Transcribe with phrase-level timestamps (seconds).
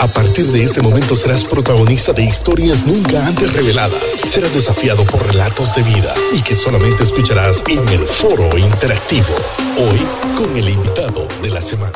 [0.00, 4.18] A partir de este momento serás protagonista de historias nunca antes reveladas.
[4.26, 9.34] Serás desafiado por relatos de vida y que solamente escucharás en el foro interactivo.
[9.78, 10.00] Hoy
[10.36, 11.92] con el invitado de la semana.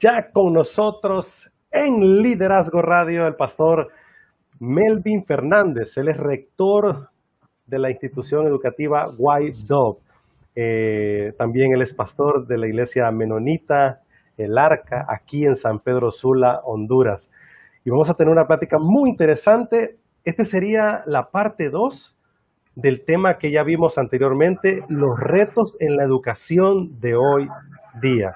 [0.00, 3.90] Ya con nosotros en Liderazgo Radio el pastor
[4.58, 5.96] Melvin Fernández.
[5.98, 7.10] Él es rector
[7.64, 10.00] de la institución educativa White Dove.
[10.56, 14.03] Eh, también él es pastor de la iglesia menonita
[14.36, 17.30] el Arca, aquí en San Pedro Sula, Honduras.
[17.84, 19.98] Y vamos a tener una plática muy interesante.
[20.24, 22.16] Este sería la parte 2
[22.74, 27.48] del tema que ya vimos anteriormente, los retos en la educación de hoy
[28.00, 28.34] día.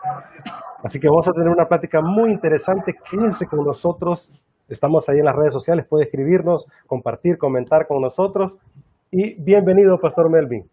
[0.84, 2.94] Así que vamos a tener una plática muy interesante.
[3.10, 4.32] Quédense con nosotros.
[4.68, 5.86] Estamos ahí en las redes sociales.
[5.88, 8.56] Puede escribirnos, compartir, comentar con nosotros.
[9.10, 10.68] Y bienvenido, Pastor Melvin.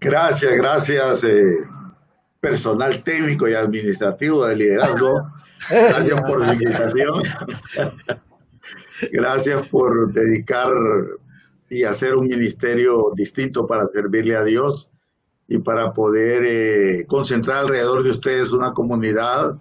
[0.00, 1.24] Gracias, gracias.
[1.24, 1.64] Eh,
[2.44, 5.30] personal técnico y administrativo de liderazgo.
[5.70, 7.22] Gracias por su invitación.
[9.12, 10.70] Gracias por dedicar
[11.70, 14.90] y hacer un ministerio distinto para servirle a Dios
[15.48, 19.58] y para poder eh, concentrar alrededor de ustedes una comunidad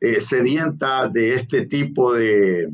[0.00, 2.68] eh, sedienta de este tipo de,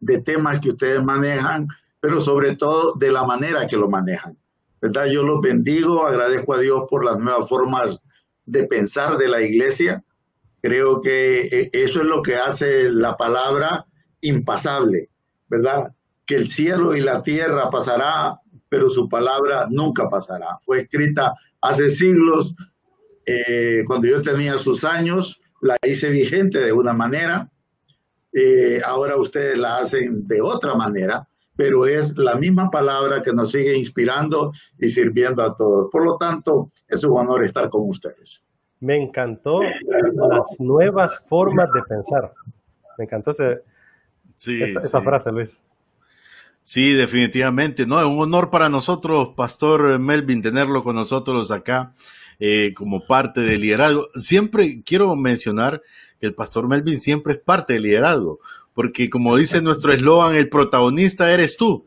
[0.00, 1.68] de temas que ustedes manejan,
[2.00, 4.36] pero sobre todo de la manera que lo manejan.
[4.80, 5.06] ¿verdad?
[5.06, 8.00] Yo los bendigo, agradezco a Dios por las nuevas formas
[8.46, 10.04] de pensar de la iglesia.
[10.62, 13.86] Creo que eh, eso es lo que hace la palabra
[14.20, 15.10] impasable,
[15.48, 15.92] ¿verdad?
[16.26, 20.58] Que el cielo y la tierra pasará, pero su palabra nunca pasará.
[20.62, 22.54] Fue escrita hace siglos,
[23.26, 27.50] eh, cuando yo tenía sus años, la hice vigente de una manera,
[28.32, 31.26] eh, ahora ustedes la hacen de otra manera,
[31.56, 35.88] pero es la misma palabra que nos sigue inspirando y sirviendo a todos.
[35.90, 38.48] Por lo tanto, es un honor estar con ustedes.
[38.80, 42.32] Me encantó las nuevas formas de pensar.
[42.98, 45.62] Me encantó esa, frase, Luis.
[46.62, 47.86] Sí, definitivamente.
[47.86, 51.92] No, es un honor para nosotros, Pastor Melvin, tenerlo con nosotros acá
[52.38, 54.08] eh, como parte del liderazgo.
[54.14, 55.82] Siempre quiero mencionar
[56.20, 58.40] que el Pastor Melvin siempre es parte del liderazgo
[58.74, 61.86] porque como dice nuestro eslogan, el protagonista eres tú.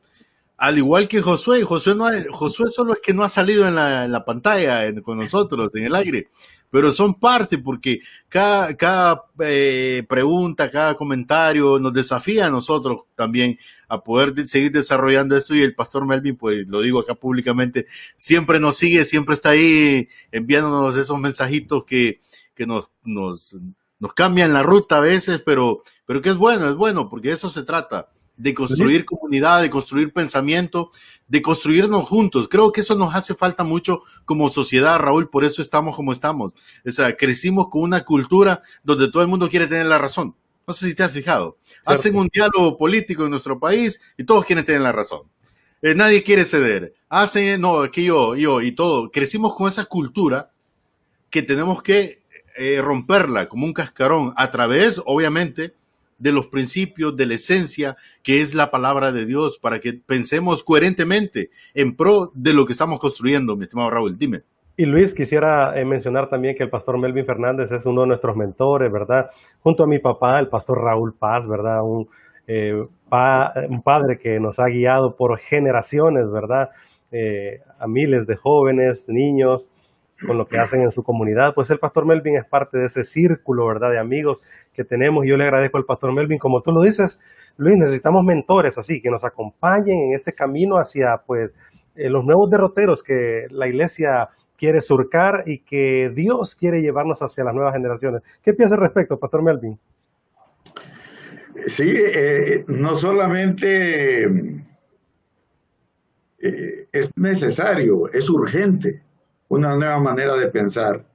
[0.57, 4.23] Al igual que Josué, Josué, no Josué solo es que no ha salido en la,
[4.25, 6.29] pantalla con nosotros, en el aire,
[6.71, 13.59] pero son parte porque cada, cada eh, pregunta, cada comentario nos desafía a nosotros también
[13.87, 18.59] a poder seguir desarrollando esto y el pastor Melvin, pues lo digo acá públicamente, siempre
[18.59, 22.19] nos sigue, siempre está ahí enviándonos esos mensajitos que,
[22.55, 23.55] que nos, nos,
[23.99, 27.35] nos cambian la ruta a veces, pero, pero que es bueno, es bueno, porque de
[27.35, 30.91] eso se trata, de construir comunidad, de construir pensamiento,
[31.27, 32.47] de construirnos juntos.
[32.47, 36.53] Creo que eso nos hace falta mucho como sociedad, Raúl, por eso estamos como estamos.
[36.85, 40.35] O sea, crecimos con una cultura donde todo el mundo quiere tener la razón.
[40.67, 41.57] No sé si te has fijado.
[41.85, 45.21] Hacen un diálogo político en nuestro país y todos quieren tener la razón.
[45.81, 46.93] Eh, nadie quiere ceder.
[47.09, 49.09] Hacen, no, que yo, yo y todo.
[49.09, 50.51] Crecimos con esa cultura
[51.29, 52.16] que tenemos que
[52.57, 55.73] eh, romperla como un cascarón a través, obviamente,
[56.17, 60.63] de los principios, de la esencia que es la palabra de Dios, para que pensemos
[60.63, 64.17] coherentemente en pro de lo que estamos construyendo, mi estimado Raúl.
[64.17, 64.41] Dime.
[64.75, 68.35] Y Luis, quisiera eh, mencionar también que el pastor Melvin Fernández es uno de nuestros
[68.35, 69.29] mentores, ¿verdad?
[69.61, 71.83] Junto a mi papá, el pastor Raúl Paz, ¿verdad?
[71.83, 72.07] Un,
[72.47, 76.69] eh, un padre que nos ha guiado por generaciones, ¿verdad?
[77.79, 79.69] a miles de jóvenes, niños,
[80.25, 81.53] con lo que hacen en su comunidad.
[81.53, 85.25] Pues el pastor Melvin es parte de ese círculo, ¿verdad?, de amigos que tenemos.
[85.25, 87.19] Yo le agradezco al pastor Melvin, como tú lo dices,
[87.57, 91.53] Luis, necesitamos mentores así, que nos acompañen en este camino hacia, pues,
[91.95, 97.43] eh, los nuevos derroteros que la iglesia quiere surcar y que Dios quiere llevarnos hacia
[97.43, 98.23] las nuevas generaciones.
[98.41, 99.77] ¿Qué piensa al respecto, pastor Melvin?
[101.67, 104.23] Sí, eh, no solamente
[106.39, 109.01] eh, es necesario, es urgente
[109.49, 111.05] una nueva manera de pensar.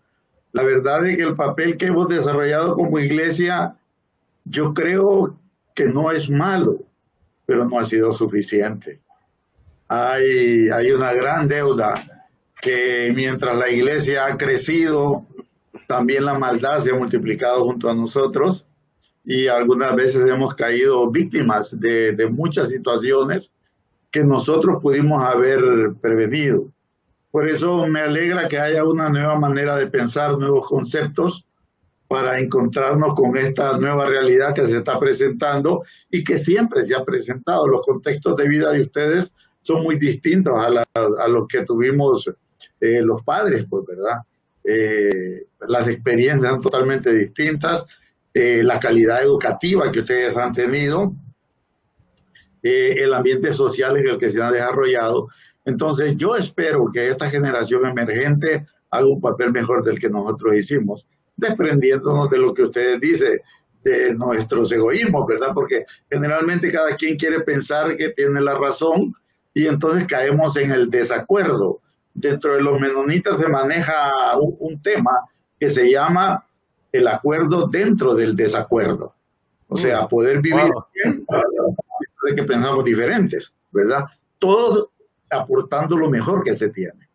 [0.52, 3.76] La verdad es que el papel que hemos desarrollado como iglesia,
[4.44, 5.38] yo creo
[5.74, 6.84] que no es malo,
[7.46, 9.00] pero no ha sido suficiente.
[9.88, 12.28] Hay, hay una gran deuda
[12.60, 15.26] que mientras la iglesia ha crecido,
[15.88, 18.66] también la maldad se ha multiplicado junto a nosotros
[19.24, 23.50] y algunas veces hemos caído víctimas de, de muchas situaciones
[24.10, 26.71] que nosotros pudimos haber prevenido.
[27.32, 31.46] Por eso me alegra que haya una nueva manera de pensar, nuevos conceptos
[32.06, 37.02] para encontrarnos con esta nueva realidad que se está presentando y que siempre se ha
[37.06, 37.66] presentado.
[37.66, 42.30] Los contextos de vida de ustedes son muy distintos a, los que tuvimos
[42.80, 44.18] eh, los padres, pues, ¿verdad?
[44.62, 47.86] Eh, las experiencias son totalmente distintas
[48.34, 51.14] eh, la calidad educativa que ustedes han tenido,
[52.62, 55.28] el ambiente social en el que se han desarrollado.
[55.64, 61.06] Entonces yo espero que esta generación emergente haga un papel mejor del que nosotros hicimos,
[61.36, 63.40] desprendiéndonos de lo que ustedes dicen,
[63.84, 65.52] de nuestros egoísmos, ¿verdad?
[65.54, 69.12] Porque generalmente cada quien quiere pensar que tiene la razón
[69.54, 71.80] y entonces caemos en el desacuerdo.
[72.14, 75.12] Dentro de los menonitas se maneja un, tema
[75.58, 76.46] que se llama
[76.92, 79.14] el acuerdo dentro del desacuerdo.
[79.68, 80.08] O sea, mm.
[80.08, 81.26] poder vivir bien
[82.28, 84.04] de que pensamos diferentes, ¿verdad?
[84.38, 84.90] Todos
[85.32, 87.08] aportando lo mejor que se tiene.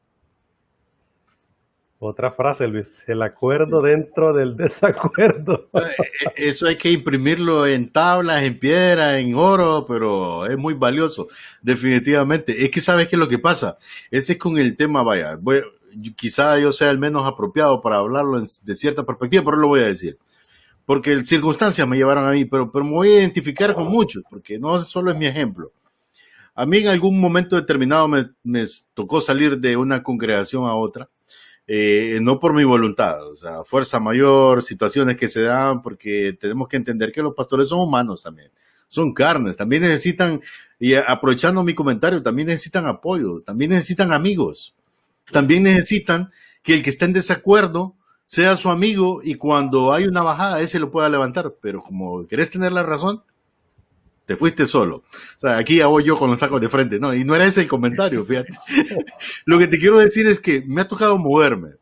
[2.00, 5.68] Otra frase, Luis, el acuerdo dentro del desacuerdo.
[5.78, 5.80] Eh,
[6.26, 11.28] eh, eso hay que imprimirlo en tablas, en piedra, en oro, pero es muy valioso,
[11.62, 12.64] definitivamente.
[12.64, 13.78] Es que sabes qué es lo que pasa.
[14.12, 15.62] Ese es con el tema, vaya, voy,
[16.16, 19.88] quizá yo sea el menos apropiado para hablarlo de cierta perspectiva, pero lo voy a
[19.88, 20.18] decir.
[20.86, 24.60] Porque circunstancias me llevaron a mí, pero, pero me voy a identificar con muchos, porque
[24.60, 25.72] no solo es mi ejemplo.
[26.58, 28.66] A mí en algún momento determinado me,
[28.96, 31.08] tocó salir de una congregación a otra
[31.68, 36.68] eh, no por mi voluntad, o sea, fuerza mayor, situaciones que se dan, porque tenemos
[36.68, 38.50] que entender que los pastores son humanos también,
[38.88, 40.42] son carnes, también necesitan,
[40.80, 44.74] y aprovechando mi comentario, también necesitan apoyo, también necesitan amigos,
[45.30, 46.32] también necesitan
[46.64, 47.96] que el que está en desacuerdo
[48.26, 52.50] sea su amigo y cuando hay una bajada, ese lo pueda levantar, pero como querés
[52.50, 53.24] tener la razón,
[54.28, 54.98] te fuiste solo.
[54.98, 57.14] O sea, aquí hago yo con los sacos de frente, ¿no?
[57.16, 58.50] Y no era ese el comentario, fíjate.
[59.46, 61.76] Lo que te quiero decir es que me ha tocado moverme,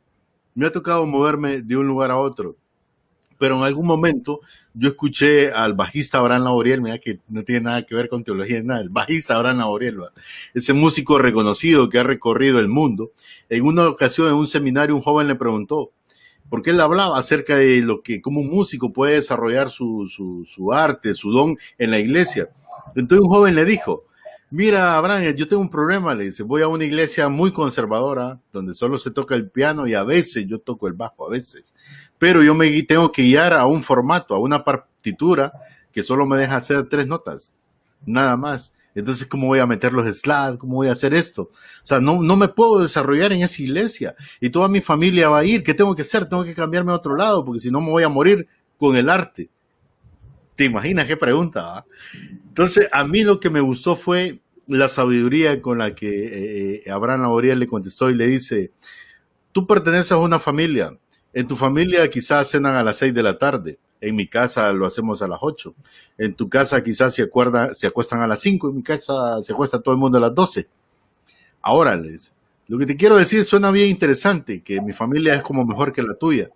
[0.54, 2.56] me ha tocado moverme de un lugar a otro.
[3.40, 4.42] Pero en algún momento
[4.76, 8.62] yo escuché al bajista Abraham Laboriel, mira que no tiene nada que ver con teología,
[8.62, 9.98] nada, el bajista Abraham Laboriel,
[10.54, 13.12] ese músico reconocido que ha recorrido el mundo.
[13.50, 15.92] En una ocasión en un seminario un joven le preguntó,
[16.50, 20.08] porque él hablaba acerca de lo que como un músico puede desarrollar su,
[20.46, 22.50] su, arte, su don en la iglesia.
[22.96, 24.06] Entonces un joven le dijo,
[24.52, 28.74] mira, Abraham, yo tengo un problema, le dice, voy a una iglesia muy conservadora, donde
[28.74, 31.74] solo se toca el piano y a veces yo toco el bajo, a veces,
[32.18, 35.52] pero yo me tengo que guiar a un formato, a una partitura
[35.92, 37.58] que solo me deja hacer tres notas,
[38.06, 38.74] nada más.
[38.96, 40.58] Entonces, ¿cómo voy a meter los slides?
[40.58, 41.44] ¿Cómo voy a hacer esto?
[41.44, 41.52] O
[41.84, 45.46] sea, no, no me puedo desarrollar en esa iglesia y toda mi familia va a
[45.46, 45.64] ir.
[45.64, 46.28] ¿Qué tengo que hacer?
[46.28, 48.48] Tengo que cambiarme a otro lado porque si no me voy a morir
[48.78, 49.50] con el arte.
[50.56, 51.78] ¿Te imaginas qué pregunta?
[51.78, 51.86] Ah?
[52.48, 56.92] Entonces, a mí lo que me gustó fue la sabiduría con la que eh, eh,
[56.92, 58.72] Abraham Laboriel le contestó y le dice,
[59.52, 60.98] tú perteneces a una familia.
[61.34, 64.86] En tu familia quizás cenan a las seis de la tarde en mi casa lo
[64.86, 65.74] hacemos a las 8.
[66.20, 68.70] En tu casa quizás se, acuerda, se acuestan a las 5.
[68.70, 70.68] En mi casa se acuesta todo el mundo a las 12.
[71.62, 72.32] Ahora, les,
[72.68, 76.04] lo que te quiero decir suena bien interesante, que mi familia es como mejor que
[76.04, 76.50] la tuya.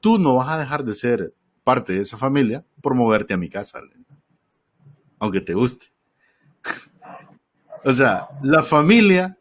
[0.00, 1.32] Tú no vas a dejar de ser
[1.64, 3.80] parte de esa familia por moverte a mi casa,
[5.18, 5.86] aunque te guste.
[7.84, 9.38] o sea, la familia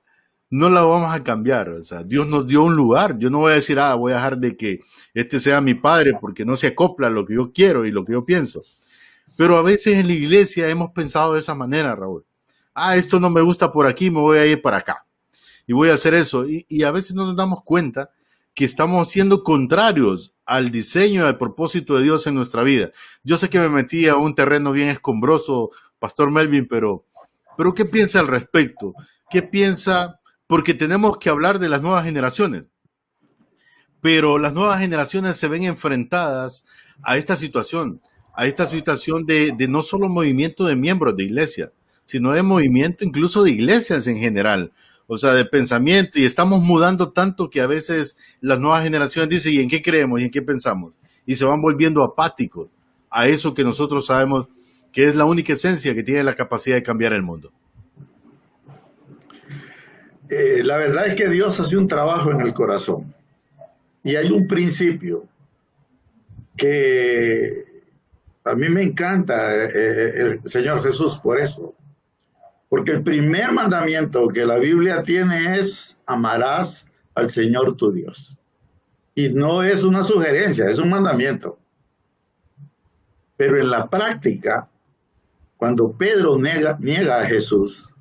[0.49, 1.69] no la vamos a cambiar.
[1.69, 3.17] O sea, Dios nos dio un lugar.
[3.17, 4.79] Yo no voy a decir, ah, voy a dejar de que
[5.13, 8.03] este sea mi padre porque no se acopla a lo que yo quiero y lo
[8.05, 8.61] que yo pienso.
[9.37, 12.25] Pero a veces en la iglesia hemos pensado de esa manera, Raúl.
[12.73, 15.05] Ah, esto no me gusta por aquí, me voy a ir para acá.
[15.65, 16.45] Y voy a hacer eso.
[16.47, 18.09] Y, a veces no nos damos cuenta
[18.53, 22.91] que estamos siendo contrarios al diseño, al propósito de Dios en nuestra vida.
[23.23, 27.05] Yo sé que me metí a un terreno bien escombroso, Pastor Melvin, pero,
[27.55, 28.93] pero ¿qué piensa al respecto?
[29.29, 30.18] ¿Qué piensa
[30.49, 32.63] porque tenemos que hablar de las nuevas generaciones.
[34.01, 36.65] Pero las nuevas generaciones se ven enfrentadas
[37.03, 38.01] a esta situación,
[38.33, 41.71] a esta situación de, no solo movimiento de miembros de iglesia,
[42.03, 44.73] sino de movimiento incluso de iglesias en general,
[45.05, 49.53] o sea, de pensamiento, y estamos mudando tanto que a veces las nuevas generaciones dicen,
[49.53, 50.93] ¿y en qué creemos y en qué pensamos?
[51.27, 52.69] Y se van volviendo apáticos
[53.11, 54.47] a eso que nosotros sabemos
[54.91, 57.51] que es la única esencia que tiene la capacidad de cambiar el mundo.
[60.29, 63.13] Eh, la verdad es que Dios hace un trabajo en el corazón.
[64.03, 65.25] Y hay un principio
[66.55, 67.63] que
[68.43, 70.11] a mí me encanta eh, eh,
[70.43, 71.73] el Señor Jesús por eso.
[72.69, 78.39] Porque el primer mandamiento que la Biblia tiene es amarás al Señor tu Dios.
[79.15, 81.57] Y no es una sugerencia, es un mandamiento.
[83.35, 84.69] Pero en la práctica,
[85.57, 87.95] cuando Pedro niega a Jesús,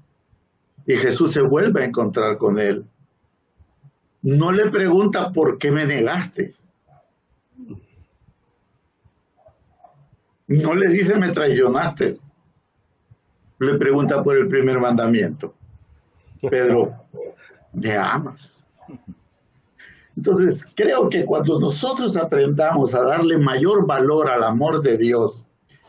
[0.88, 2.82] y Jesús se vuelve a encontrar con él.
[4.22, 6.54] No le pregunta por qué me negaste.
[10.46, 12.18] No le dice me traicionaste.
[13.58, 15.54] Le pregunta por el primer mandamiento.
[16.50, 16.94] Pedro,
[17.74, 18.64] ¿me amas?
[20.16, 25.44] Entonces, creo que cuando nosotros aprendamos a darle mayor valor al amor de Dios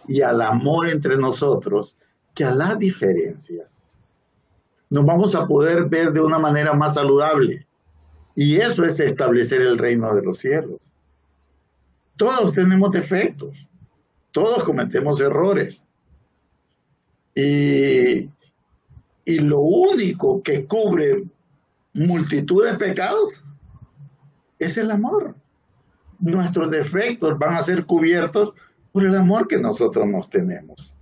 [0.09, 1.95] y al amor entre nosotros
[2.35, 3.88] que a las diferencias,
[4.89, 7.65] nos vamos a poder ver de una manera más saludable.
[8.35, 10.95] Y eso es establecer el reino de los cielos.
[12.17, 13.67] Todos tenemos defectos,
[14.31, 15.83] todos cometemos errores.
[17.35, 18.29] Y,
[19.25, 21.23] y lo único que cubre
[21.93, 23.43] multitud de pecados
[24.57, 25.35] es el amor.
[26.19, 28.53] Nuestros defectos van a ser cubiertos
[28.91, 30.95] por el amor que nosotros nos tenemos.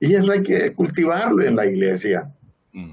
[0.00, 2.32] Y eso hay que cultivarlo en la iglesia.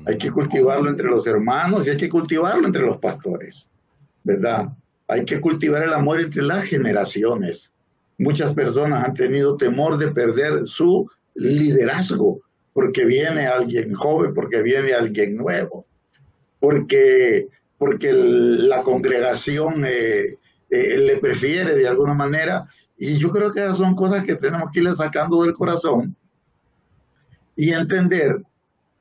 [0.08, 3.68] Hay que cultivarlo entre los hermanos y hay que cultivarlo entre los pastores.
[4.24, 4.70] ¿Verdad?
[5.08, 7.74] Hay que cultivar el amor entre las generaciones.
[8.18, 12.42] Muchas personas han tenido temor de perder su liderazgo
[12.74, 15.86] porque viene alguien joven, porque viene alguien nuevo,
[16.60, 20.38] porque porque la congregación eh,
[20.70, 22.70] eh, le prefiere de alguna manera.
[22.98, 26.16] Y yo creo que esas son cosas que tenemos que irle sacando del corazón
[27.56, 28.42] y entender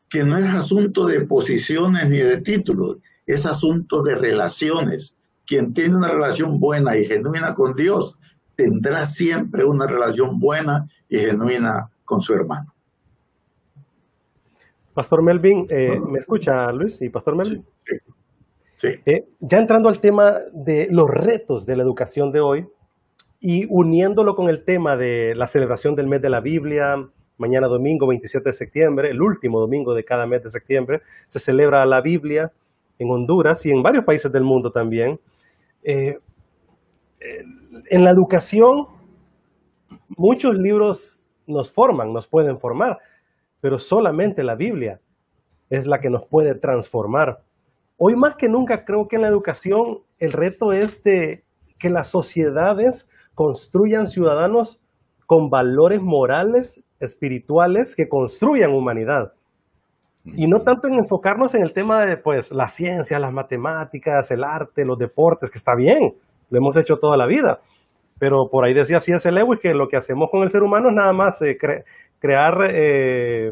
[0.08, 5.16] que no es asunto de posiciones ni de títulos, es asunto de relaciones.
[5.46, 8.16] Quien tiene una relación buena y genuina con Dios
[8.56, 12.72] tendrá siempre una relación buena y genuina con su hermano.
[14.94, 17.64] Pastor Melvin, eh, ¿me escucha Luis y Pastor Melvin?
[18.76, 18.88] sí.
[19.06, 22.66] Eh, ya entrando al tema de los retos de la educación de hoy
[23.40, 26.96] y uniéndolo con el tema de la celebración del mes de la Biblia,
[27.38, 31.84] mañana domingo 27 de septiembre, el último domingo de cada mes de septiembre, se celebra
[31.86, 32.52] la Biblia
[32.98, 35.20] en Honduras y en varios países del mundo también.
[35.82, 36.18] Eh,
[37.90, 38.86] en la educación,
[40.08, 42.98] muchos libros nos forman, nos pueden formar,
[43.60, 45.00] pero solamente la Biblia
[45.70, 47.42] es la que nos puede transformar.
[47.96, 51.44] Hoy más que nunca creo que en la educación el reto es de
[51.78, 54.80] que las sociedades construyan ciudadanos
[55.26, 59.32] con valores morales, espirituales, que construyan humanidad.
[60.24, 64.42] Y no tanto en enfocarnos en el tema de pues, la ciencia, las matemáticas, el
[64.42, 66.14] arte, los deportes, que está bien,
[66.48, 67.60] lo hemos hecho toda la vida.
[68.18, 69.30] Pero por ahí decía C.S.
[69.30, 71.58] Lewis que lo que hacemos con el ser humano es nada más eh,
[72.18, 73.50] crear, eh,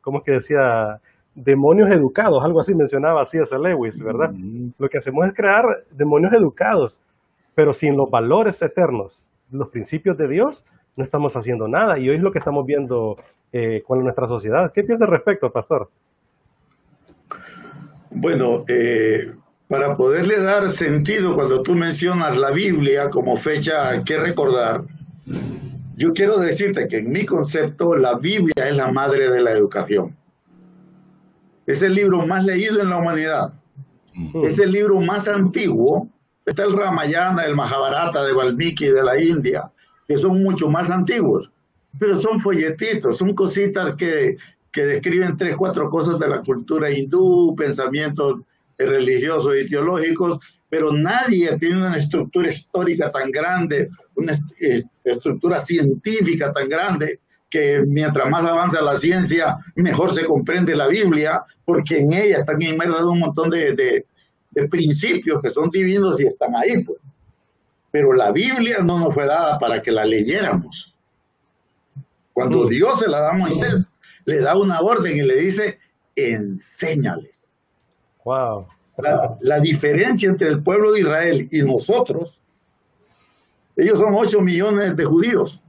[0.00, 1.00] ¿cómo es que decía?
[1.34, 4.30] demonios educados, algo así mencionaba ese Lewis, ¿verdad?
[4.78, 5.64] Lo que hacemos es crear
[5.96, 7.00] demonios educados,
[7.54, 10.64] pero sin los valores eternos, los principios de Dios,
[10.96, 11.98] no estamos haciendo nada.
[11.98, 13.16] Y hoy es lo que estamos viendo
[13.52, 14.72] eh, con nuestra sociedad.
[14.72, 15.90] ¿Qué piensa al respecto, pastor?
[18.10, 19.32] Bueno, eh,
[19.68, 24.84] para poderle dar sentido cuando tú mencionas la Biblia como fecha que recordar,
[25.96, 30.16] yo quiero decirte que en mi concepto la Biblia es la madre de la educación.
[31.66, 33.52] Es el libro más leído en la humanidad.
[34.44, 36.08] Es el libro más antiguo.
[36.44, 39.72] Está el Ramayana, el Mahabharata de Valmiki de la India,
[40.08, 41.50] que son mucho más antiguos.
[41.98, 44.36] Pero son folletitos, son cositas que,
[44.72, 48.40] que describen tres, cuatro cosas de la cultura hindú, pensamientos
[48.76, 54.36] religiosos y teológicos, pero nadie tiene una estructura histórica tan grande, una
[55.04, 61.44] estructura científica tan grande que mientras más avanza la ciencia, mejor se comprende la Biblia,
[61.64, 64.04] porque en ella están inmersos un montón de,
[64.68, 66.82] principios que son divinos y están ahí.
[66.82, 66.98] Pues.
[67.94, 70.96] Pero la Biblia no nos fue dada para que la leyéramos.
[72.32, 72.66] Cuando.
[72.66, 73.92] Dios se la da a Moisés,
[74.24, 75.78] le da una orden y le dice,
[76.16, 77.48] enséñales.
[78.24, 78.66] Wow.
[78.98, 82.40] La, la, diferencia entre el pueblo de Israel y nosotros,
[83.76, 85.62] ellos son 8 millones de judíos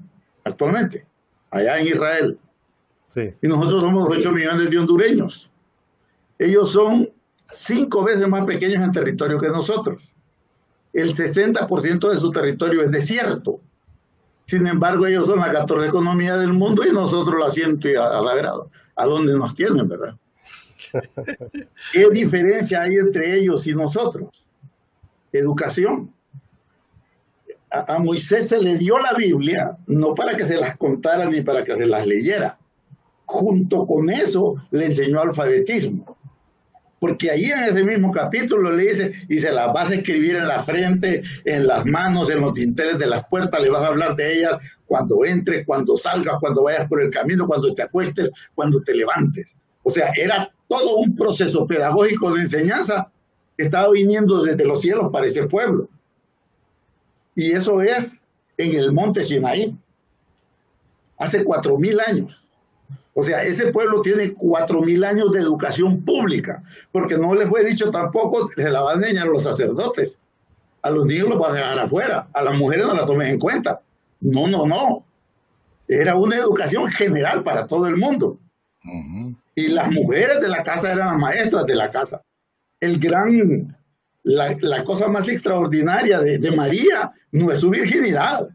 [0.46, 1.06] actualmente
[1.52, 2.40] allá en Israel.
[3.40, 5.52] Y nosotros somos 8 millones de hondureños.
[6.40, 7.08] Ellos son
[7.52, 10.15] cinco veces más pequeños en territorio que nosotros.
[10.96, 13.60] El 60% de su territorio es desierto.
[14.48, 18.22] Sin embargo, ellos son la 14 economía del mundo y nosotros la ciento y a,
[18.22, 18.72] la grado.
[18.96, 20.16] ¿A dónde nos tienen, verdad?
[21.92, 24.48] ¿Qué diferencia hay entre ellos y nosotros?
[25.34, 26.14] Educación
[27.70, 31.64] a, Moisés se le dio la Biblia no para que se las contara ni para
[31.64, 32.58] que se las leyera.
[33.26, 36.18] Junto con eso le enseñó alfabetismo.
[37.06, 40.48] Porque ahí en ese mismo capítulo le dice, y se las vas a escribir en
[40.48, 44.16] la frente, en las manos, en los dinteles de las puertas, le vas a hablar
[44.16, 44.54] de ellas
[44.88, 49.56] cuando entres, cuando salgas, cuando vayas por el camino, cuando te acuestes, cuando te levantes.
[49.84, 53.12] O sea, era todo un proceso pedagógico de enseñanza
[53.56, 55.88] que estaba viniendo desde los cielos para ese pueblo.
[57.36, 58.20] Y eso es
[58.58, 59.78] en el monte Sinaí,
[61.20, 62.45] hace cuatro mil años.
[63.18, 67.64] O sea, ese pueblo tiene cuatro mil años de educación pública, porque no le fue
[67.64, 70.20] dicho tampoco, se la van a enseñar a los sacerdotes.
[70.82, 73.40] a los niños los vas a dejar afuera, a las mujeres no las tomes en
[73.40, 73.82] cuenta.
[74.20, 75.06] No, no, no.
[75.88, 78.38] Era una educación general para todo el mundo.
[79.56, 82.22] Y las mujeres de la casa eran las maestras de la casa.
[82.82, 83.78] El gran,
[84.24, 88.50] la, cosa más extraordinaria de, de, María no es su virginidad.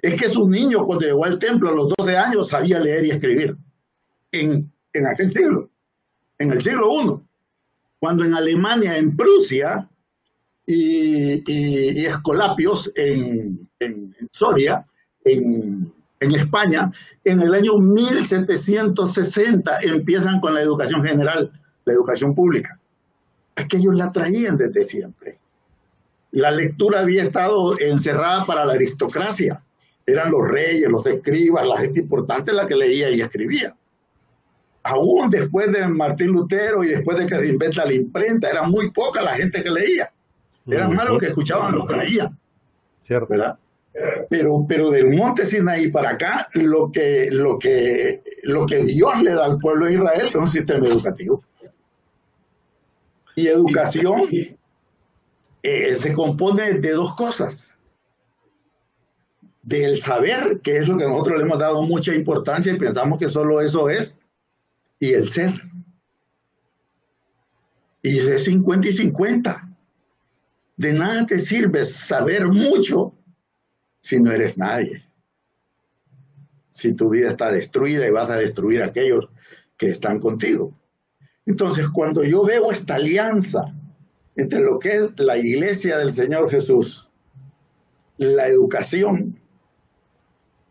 [0.00, 3.10] Es que su niño cuando llegó al templo a los 12 años sabía leer y
[3.10, 3.56] escribir.
[4.32, 5.70] En, en aquel siglo,
[6.38, 7.20] en el siglo I.
[7.98, 9.88] Cuando en Alemania, en Prusia,
[10.66, 14.86] y, y, Escolapios en, en, Soria,
[15.24, 16.92] en, en, España,
[17.24, 21.50] en el año 1760 empiezan con la educación general,
[21.84, 22.78] la educación pública.
[23.56, 25.38] Aquellos la traían desde siempre.
[26.32, 29.60] La lectura había estado encerrada para la aristocracia.
[30.06, 33.76] Eran los reyes, los escribas, la gente importante la que leía y escribía.
[34.82, 38.90] Aún después de Martín Lutero y después de que se inventa la imprenta, era muy
[38.90, 40.10] poca la gente que leía.
[40.66, 42.38] Eran más los que escuchaban lo que leían.
[43.00, 43.28] Cierto.
[43.28, 43.58] ¿Verdad?
[44.28, 49.34] Pero, pero del monte Sinaí para acá, lo que, lo, que, lo que Dios le
[49.34, 51.42] da al pueblo de Israel es un sistema educativo.
[53.34, 54.22] Y educación
[55.62, 57.76] eh, se compone de dos cosas.
[59.62, 63.28] Del saber, que es lo que nosotros le hemos dado mucha importancia y pensamos que
[63.28, 64.19] solo eso es,
[65.00, 65.54] y el ser.
[68.02, 69.76] Y es 50 y 50.
[70.76, 73.14] De nada te sirve saber mucho
[74.00, 75.04] si no eres nadie.
[76.68, 79.28] Si tu vida está destruida y vas a destruir a aquellos
[79.76, 80.78] que están contigo.
[81.46, 83.74] Entonces, cuando yo veo esta alianza
[84.36, 87.10] entre lo que es la iglesia del Señor Jesús,
[88.16, 89.38] la educación,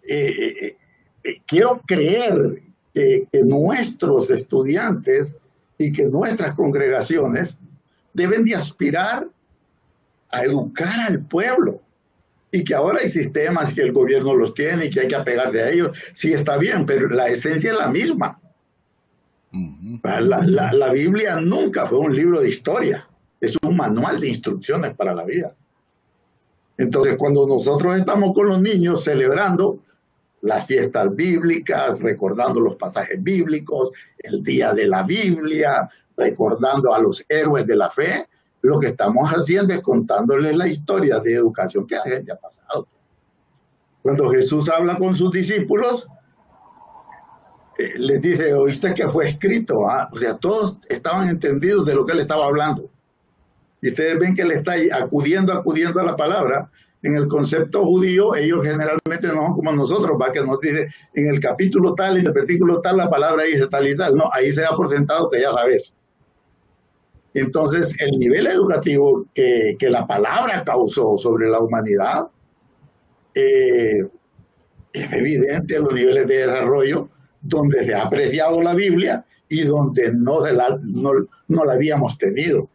[0.03, 0.77] eh, eh,
[1.23, 5.37] eh, quiero creer que, que nuestros estudiantes
[5.77, 7.57] y que nuestras congregaciones
[8.13, 9.27] deben de aspirar
[10.29, 11.81] a educar al pueblo.
[12.51, 15.61] Y que ahora hay sistemas que el gobierno los tiene y que hay que apegarse
[15.61, 15.97] a ellos.
[16.13, 18.39] Sí, está bien, pero la esencia es la misma.
[20.03, 23.07] la, la, Biblia nunca fue un libro de historia,
[23.39, 25.55] es un manual de instrucciones para la vida.
[26.77, 29.79] Entonces, cuando nosotros estamos con los niños celebrando
[30.41, 37.23] las fiestas bíblicas, recordando los pasajes bíblicos, el día de la Biblia, recordando a los
[37.27, 38.27] héroes de la fe,
[38.61, 42.87] lo que estamos haciendo es contándoles la historia de educación que a gente ha pasado.
[44.01, 46.07] Cuando Jesús habla con sus discípulos,
[47.77, 49.89] eh, les dice, oíste que fue escrito.
[49.89, 50.09] ¿ah?
[50.11, 52.89] O sea, todos estaban entendidos de lo que él estaba hablando.
[53.81, 56.69] Y ustedes ven que él está acudiendo, acudiendo a la palabra.
[57.01, 61.27] En el concepto judío, ellos generalmente no son como nosotros, va que nos dice en
[61.27, 64.15] el capítulo tal, en el versículo tal, la palabra dice tal y tal.
[64.15, 65.93] No, ahí se da por sentado que ya sabes.
[67.33, 72.27] Entonces, el nivel educativo que, la palabra causó sobre la humanidad
[73.33, 74.03] eh,
[74.91, 77.09] es evidente en los niveles de desarrollo
[77.41, 82.69] donde se ha apreciado la Biblia y donde no, la, no, la habíamos tenido.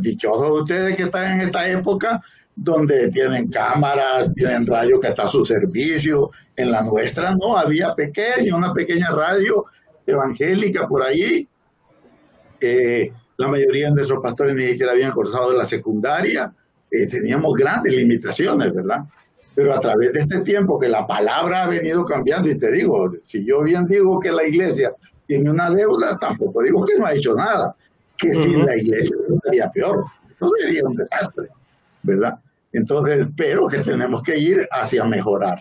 [0.00, 2.22] Dichosos ustedes que están en esta época
[2.54, 6.30] donde tienen cámaras, tienen radio que está a su servicio.
[6.56, 9.66] En la nuestra no, había pequeño, una pequeña radio
[10.06, 11.48] evangélica por allí
[13.36, 16.52] la mayoría de nuestros pastores ni siquiera habían cursado la secundaria,
[16.90, 19.04] eh, teníamos grandes limitaciones, ¿verdad?
[19.54, 23.12] Pero a través de este tiempo que la palabra ha venido cambiando, y te digo,
[23.24, 24.94] si yo bien digo que la iglesia
[25.26, 27.74] tiene una deuda, tampoco digo que no ha hecho nada,
[28.16, 31.48] que sin la iglesia sería peor, eso sería un desastre,
[32.02, 32.38] ¿verdad?
[32.72, 35.58] Entonces, pero que tenemos que ir hacia mejorar.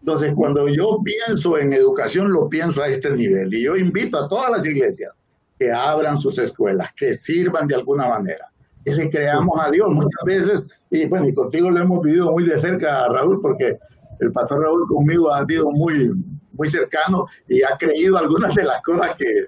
[0.00, 3.52] Entonces, cuando yo pienso en educación, lo pienso a este nivel.
[3.54, 5.12] Y yo invito a todas las iglesias
[5.58, 8.50] que abran sus escuelas, que sirvan de alguna manera,
[8.84, 10.66] que le creamos a Dios muchas veces.
[10.90, 13.78] Y bueno, y contigo lo hemos vivido muy de cerca, Raúl, porque
[14.20, 16.12] el pastor Raúl conmigo ha sido muy,
[16.52, 19.46] muy cercano y ha creído algunas de las cosas que,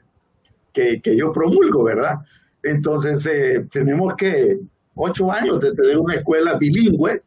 [0.72, 2.18] que, que yo promulgo, ¿verdad?
[2.62, 4.60] Entonces, eh, tenemos que
[4.94, 7.22] ocho años de tener una escuela bilingüe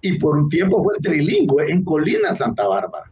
[0.00, 3.10] y por un tiempo fue trilingüe en Colina, Santa Bárbara.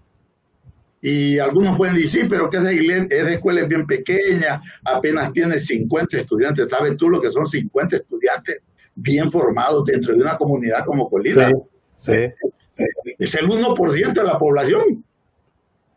[1.00, 6.68] Y algunos pueden decir, pero que esa, escuela es bien pequeña, apenas tiene 50 estudiantes.
[6.68, 8.58] ¿Sabes tú lo que son 50 estudiantes
[8.94, 11.50] bien formados dentro de una comunidad como Colina?
[11.96, 12.12] Sí,
[13.18, 15.04] Es el 1% de la población.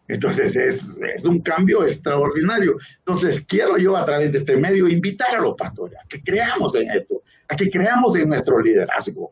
[0.07, 2.77] Entonces es, es, un cambio extraordinario.
[2.99, 6.75] Entonces quiero yo a través de este medio invitar a los pastores a que creamos
[6.75, 9.31] en esto, a que creamos en nuestro liderazgo.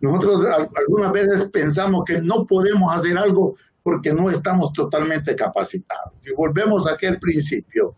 [0.00, 0.46] Nosotros
[0.76, 6.14] algunas veces pensamos que no podemos hacer algo porque no estamos totalmente capacitados.
[6.20, 7.94] Si volvemos a aquel principio,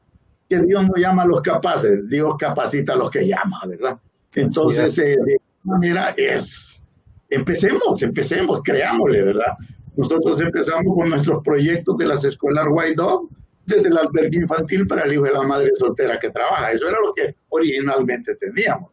[0.48, 3.98] que Dios no llama a los capaces, Dios capacita a los que llama, ¿verdad?
[4.34, 5.16] Entonces, eh,
[5.62, 6.84] manera es,
[7.30, 9.56] empecemos, empecemos, creámosle, ¿verdad?
[9.96, 13.28] Nosotros empezamos con nuestros proyectos de las escuelas White Dog,
[13.64, 16.70] desde el albergue infantil para el hijo de la madre soltera que trabaja.
[16.70, 18.90] Eso era lo que originalmente teníamos.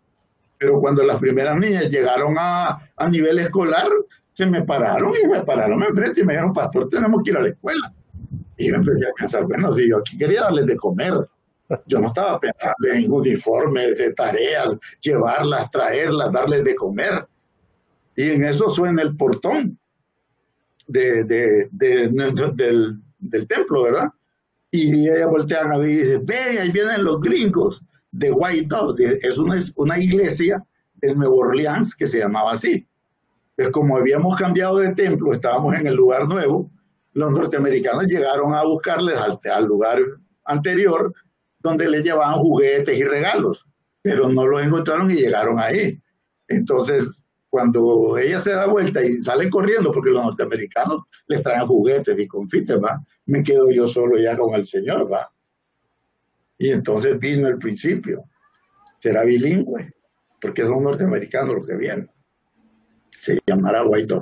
[0.57, 3.87] Pero cuando las primeras niñas llegaron a, a nivel escolar,
[4.31, 7.41] se me pararon y me pararon enfrente y me dijeron, pastor, tenemos que ir a
[7.41, 7.93] la escuela.
[8.57, 11.13] Y yo empecé a pensar, bueno, si yo aquí quería darles de comer,
[11.85, 17.27] yo no estaba pensando en uniformes, de tareas, llevarlas, traerlas, darles de comer.
[18.15, 19.77] Y en eso suena el portón
[20.93, 24.10] de, de, del, del, templo, ¿verdad?
[24.71, 28.95] Y ella voltean a ver y dice, ve, ahí vienen los gringos de White Dog.
[28.99, 30.63] Es una, iglesia
[31.01, 32.88] en Nueva Orleans que se llamaba así.
[33.58, 36.71] Es como habíamos cambiado de templo, estábamos en el lugar nuevo,
[37.13, 39.99] los norteamericanos llegaron a buscarles al, al lugar
[40.45, 41.13] anterior
[41.60, 43.65] donde les llevaban juguetes y regalos,
[44.01, 46.01] pero no los encontraron y llegaron ahí.
[46.47, 47.22] Entonces,
[47.53, 52.27] cuando ella se da vuelta y salen corriendo, porque los norteamericanos les traen juguetes y
[52.27, 55.31] confites, va, me quedo yo solo ya con el Señor, va.
[56.57, 58.23] Y entonces vino el principio.
[58.97, 59.93] Será bilingüe,
[60.41, 62.09] porque son norteamericanos los que vienen.
[63.19, 64.15] Se llamará White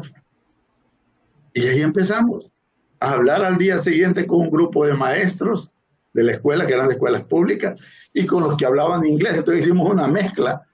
[1.53, 2.51] Y ahí empezamos
[2.99, 5.71] a hablar al día siguiente con un grupo de maestros
[6.11, 7.79] de la escuela, que eran de escuelas públicas,
[8.11, 9.35] y con los que hablaban inglés.
[9.37, 10.67] Entonces hicimos una mezcla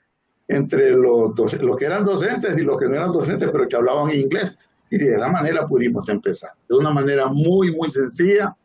[0.48, 1.32] entre los,
[1.62, 4.58] los que eran docentes y los que no eran docentes, pero que hablaban inglés.
[4.90, 6.52] Y de esa manera pudimos empezar.
[6.70, 8.56] De una manera muy, muy sencilla,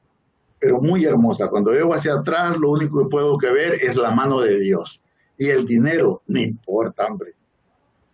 [0.61, 1.49] pero muy hermosa.
[1.49, 5.01] Cuando veo hacia atrás, lo único que puedo que ver es la mano de Dios.
[5.37, 7.35] Y el dinero, no importa, hombre.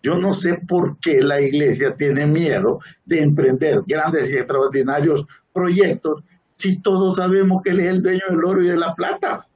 [0.02, 6.22] Yo no sé por qué la iglesia tiene miedo de emprender grandes y extraordinarios proyectos
[6.58, 9.46] si todos sabemos que Él es el dueño del oro y de la plata?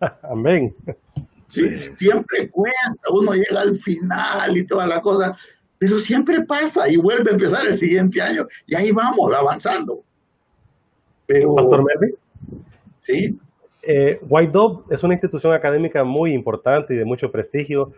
[0.22, 0.74] Amén.
[1.52, 5.36] Sí, siempre cuenta, uno llega al final y toda la cosa,
[5.78, 10.02] pero siempre pasa y vuelve a empezar el siguiente año y ahí vamos avanzando.
[11.26, 12.16] Pero, Pastor Melvin.
[13.00, 13.38] Sí.
[13.82, 17.92] Eh, White Dove es una institución académica muy importante y de mucho prestigio.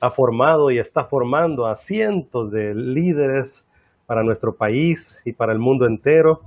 [0.00, 3.66] Ha formado y está formando a cientos de líderes
[4.06, 6.42] para nuestro país y para el mundo entero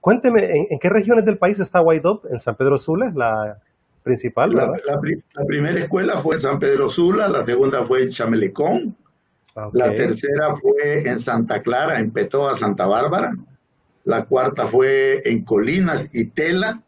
[0.00, 3.58] cuénteme, ¿en, qué regiones del país está White En San Pedro Sula, la
[4.02, 4.52] principal.
[4.54, 8.96] La, primera escuela fue San Pedro Sula, la segunda fue en Chamelecón,
[9.72, 13.36] la tercera fue en Santa Clara, en Petoa, Santa Bárbara,
[14.04, 16.82] la cuarta fue en Colinas y Tela,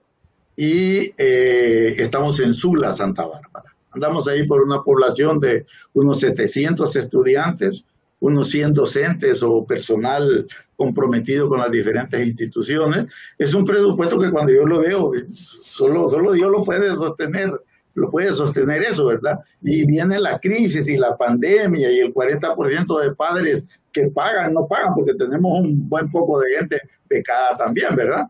[0.56, 3.74] y eh, estamos en Sula, Santa Bárbara.
[3.92, 7.84] Andamos ahí por una población de unos 700 estudiantes,
[8.24, 13.04] unos 100 docentes o personal comprometido con las diferentes instituciones.
[13.36, 17.52] Es un presupuesto que cuando yo lo veo, solo, solo Dios lo puede sostener,
[17.94, 19.40] lo puede sostener eso, ¿verdad?
[19.60, 24.66] Y viene la crisis y la pandemia y el 40% de padres que pagan, no
[24.66, 28.26] pagan, porque tenemos un buen poco de gente becada también, ¿verdad?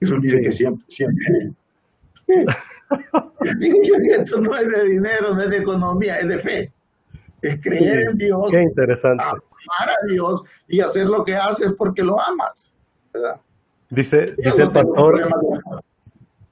[0.00, 1.50] Pero mire que siempre, siempre.
[3.58, 6.72] Digo yo esto no es de dinero, no es de economía, es de fe
[7.42, 9.24] es creer en Dios, qué interesante.
[9.24, 12.74] amar a Dios y hacer lo que haces porque lo amas.
[13.12, 13.40] ¿verdad?
[13.90, 15.28] Dice, dice el pastor,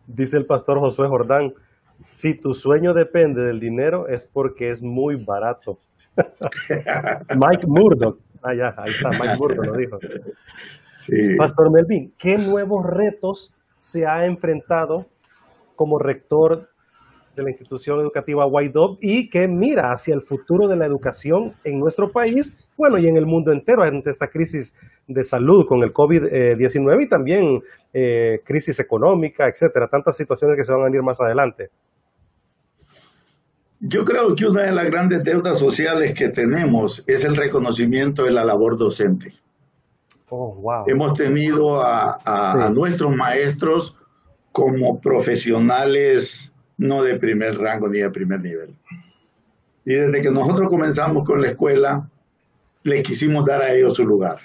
[0.07, 1.55] dice el pastor Josué Jordán,
[1.95, 5.79] si tu sueño depende del dinero es porque es muy barato.
[7.37, 9.99] Mike Murdoch, ah ya, ahí está, Mike Murdoch lo dijo.
[11.39, 15.07] Pastor Melvin, ¿qué nuevos retos se ha enfrentado
[15.77, 16.69] como rector
[17.39, 21.79] de la institución educativa Dog y que mira hacia el futuro de la educación en
[21.79, 24.75] nuestro país, bueno, y en el mundo entero ante esta crisis
[25.07, 30.73] de salud con el COVID-19 y también eh, crisis económica, etcétera, tantas situaciones que se
[30.73, 31.71] van a venir más adelante.
[33.81, 38.33] Yo creo que una de las grandes deudas sociales que tenemos es el reconocimiento de
[38.33, 39.33] la labor docente.
[40.31, 40.85] Oh, wow.
[40.89, 43.97] Hemos tenido a, a nuestros maestros
[44.53, 46.48] como profesionales
[46.79, 48.75] no de primer rango ni de primer nivel.
[49.85, 52.09] Y desde que nosotros comenzamos con la escuela,
[52.85, 54.39] le quisimos dar a ellos su lugar.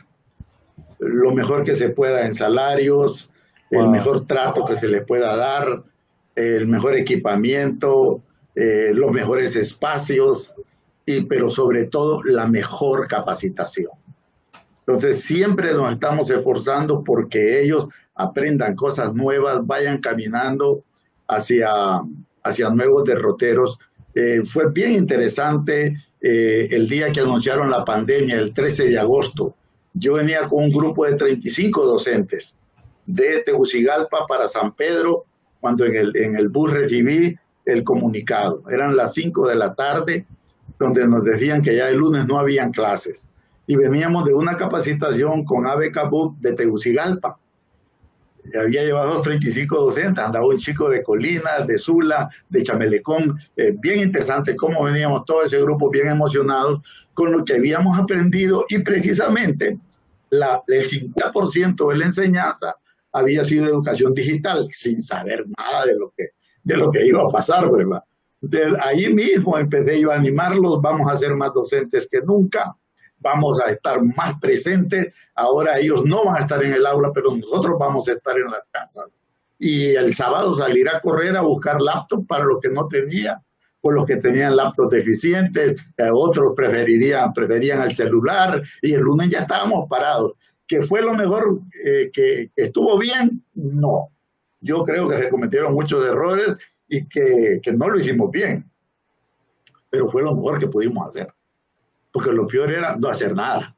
[0.99, 3.31] Lo mejor que se pueda en salarios,
[3.69, 5.83] el mejor trato que se les pueda dar,
[6.35, 8.21] el mejor equipamiento,
[8.55, 10.55] eh, los mejores espacios,
[11.05, 13.91] y, pero sobre todo la mejor capacitación.
[14.79, 20.83] Entonces siempre nos estamos esforzando porque ellos aprendan cosas nuevas, vayan caminando
[21.35, 21.69] hacia,
[22.43, 23.79] hacia nuevos derroteros.
[24.15, 29.55] Eh, fue bien interesante eh, el día que anunciaron la pandemia, el 13 de agosto.
[29.93, 32.57] Yo venía con un grupo de 35 docentes
[33.05, 35.25] de Tegucigalpa para San Pedro,
[35.59, 38.63] cuando en el, en el bus recibí el comunicado.
[38.69, 40.25] Eran las 5 de la tarde
[40.79, 43.27] donde nos decían que ya el lunes no habían clases.
[43.67, 45.91] Y veníamos de una capacitación con Ave
[46.39, 47.37] de Tegucigalpa.
[48.59, 53.39] Había llevado 35 docentes, andaba un chico de Colinas, de Sula, de Chamelecón.
[53.55, 56.81] Eh, bien interesante cómo veníamos todo ese grupo bien emocionados
[57.13, 59.79] con lo que habíamos aprendido y precisamente
[60.29, 62.75] la, el 50% de la enseñanza
[63.13, 66.29] había sido educación digital, sin saber nada de lo que,
[66.63, 68.03] de lo que iba a pasar, ¿verdad?
[68.41, 72.75] Entonces, ahí mismo empecé yo a animarlos, vamos a ser más docentes que nunca,
[73.23, 77.35] vamos a estar más presentes, ahora ellos no van a estar en el aula, pero
[77.35, 79.19] nosotros vamos a estar en las casas.
[79.57, 83.37] Y el sábado salir a correr a buscar laptop para los que no tenían,
[83.81, 89.29] por los que tenían laptops deficientes, eh, otros preferirían, preferían el celular, y el lunes
[89.29, 90.33] ya estábamos parados
[90.67, 94.09] que fue lo mejor, eh, que, estuvo bien, no.
[94.61, 96.57] Yo creo que se cometieron muchos errores
[96.87, 98.69] y que, que, no lo hicimos bien.
[99.89, 101.33] Pero fue lo mejor que pudimos hacer.
[102.13, 103.75] Porque lo peor era no hacer nada.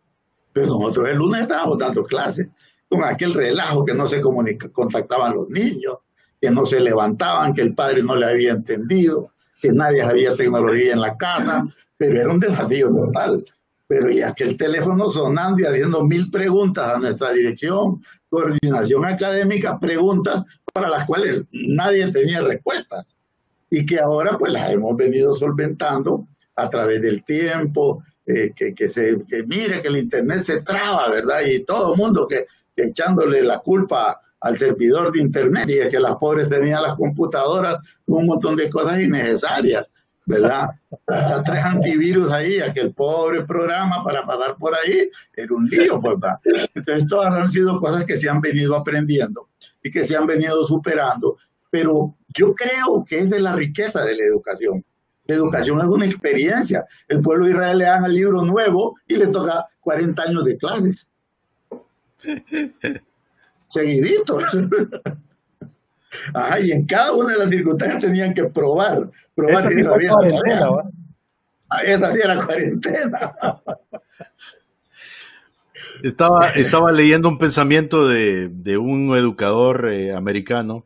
[0.54, 2.48] Pero nosotros el lunes estábamos dando clases
[2.88, 5.98] con aquel relajo que no se contactaban los niños,
[6.40, 10.94] que no se levantaban, que el padre no le había entendido, que nadie había tecnología
[10.94, 11.66] en la casa,
[11.98, 13.44] pero era un desafío total
[13.88, 19.80] pero ya que el teléfono sonando y haciendo mil preguntas a nuestra dirección, coordinación académica,
[19.80, 20.44] preguntas
[20.74, 23.16] para las cuales nadie tenía respuestas
[23.70, 28.90] y que ahora pues las hemos venido solventando a través del tiempo, eh, que, que,
[28.90, 31.42] se que mire que el internet se traba, ¿verdad?
[31.46, 35.90] Y todo el mundo que, que echándole la culpa al servidor de internet y es
[35.90, 39.90] que las pobres tenían las computadoras un montón de cosas innecesarias
[40.26, 40.70] ¿verdad?
[41.08, 46.20] Hasta tres antivirus ahí, aquel pobre programa para pasar por ahí, era un lío, pues,
[46.20, 46.40] ¿verdad?
[46.74, 49.50] Entonces, todas han sido cosas que se han venido aprendiendo
[49.84, 51.38] y que se han venido superando,
[51.70, 54.84] pero yo creo que esa es la riqueza de la educación.
[55.26, 56.86] La educación es una experiencia.
[57.08, 60.58] El pueblo de Israel le dan el libro nuevo y le toca 40 años de
[60.58, 61.08] clases.
[63.68, 64.38] Seguidito.
[66.34, 70.70] Ajá, y en cada una de las circunstancias tenían que probar, probar que había cuarentena,
[71.84, 73.36] Esa sí era cuarentena.
[76.04, 80.86] Estaba, estaba leyendo un pensamiento de, de un educador eh, americano,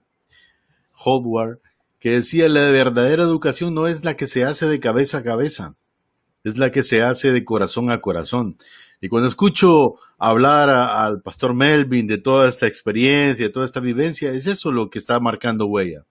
[1.03, 1.59] Howard,
[1.99, 5.75] que decía la verdadera educación no es la que se hace de cabeza a cabeza,
[6.43, 8.57] es la que se hace de corazón a corazón.
[9.01, 14.31] Y cuando escucho hablar al pastor Melvin de toda esta experiencia, de toda esta vivencia,
[14.31, 16.05] es eso lo que está marcando huella.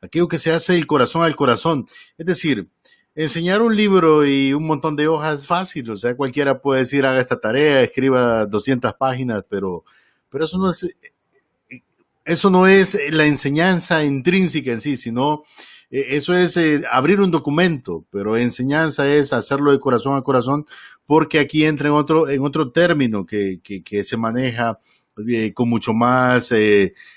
[0.00, 1.86] Aquello que se hace el corazón al corazón.
[2.18, 2.68] Es decir,
[3.14, 5.90] enseñar un libro y un montón de hojas es fácil.
[5.90, 9.84] O sea, cualquiera puede decir, haga esta tarea, escriba 200 páginas, pero,
[10.28, 10.96] pero eso no es,
[12.24, 15.44] eso no es la enseñanza intrínseca en sí, sino
[15.90, 20.66] eh, eso es eh, abrir un documento, pero enseñanza es hacerlo de corazón a corazón,
[21.06, 24.78] porque aquí entra en otro, en otro término que, que, se maneja
[25.28, 26.52] eh, con mucho más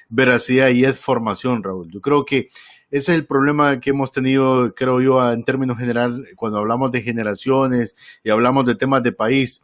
[0.10, 1.90] veracidad y es formación, Raúl.
[1.92, 2.50] Yo creo que
[2.90, 7.02] ese es el problema que hemos tenido, creo yo, en términos general, cuando hablamos de
[7.02, 9.64] generaciones y hablamos de temas de país.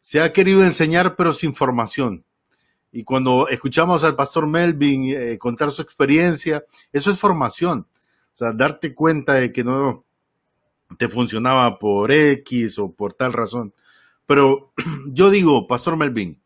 [0.00, 2.24] Se ha querido enseñar, pero sin formación.
[2.90, 7.80] Y cuando escuchamos al pastor Melvin contar su experiencia, eso es formación.
[7.80, 10.04] O sea, darte cuenta de que no
[10.96, 13.74] te funcionaba por X o por tal razón.
[14.26, 14.72] Pero
[15.06, 16.40] yo digo, Pastor Melvin,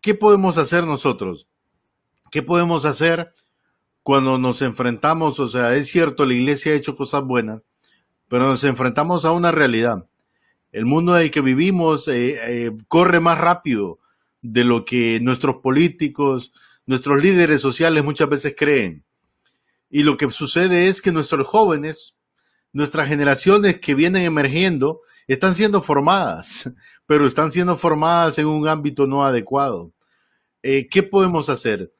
[0.00, 1.46] ¿qué podemos hacer nosotros?
[2.30, 3.32] ¿Qué podemos hacer
[4.02, 5.40] cuando nos enfrentamos?
[5.40, 7.62] O sea, es cierto, la iglesia ha hecho cosas buenas,
[8.28, 10.06] pero nos enfrentamos a una realidad.
[10.72, 13.98] El mundo en el que vivimos eh, eh, corre más rápido
[14.42, 16.52] de lo que nuestros políticos,
[16.86, 19.04] nuestros líderes sociales muchas veces creen.
[19.90, 22.16] Y lo que sucede es que nuestros jóvenes,
[22.72, 26.70] nuestras generaciones que vienen emergiendo, están siendo formadas,
[27.06, 29.92] pero están siendo formadas en un ámbito no adecuado.
[30.62, 31.92] Eh, ¿Qué podemos hacer?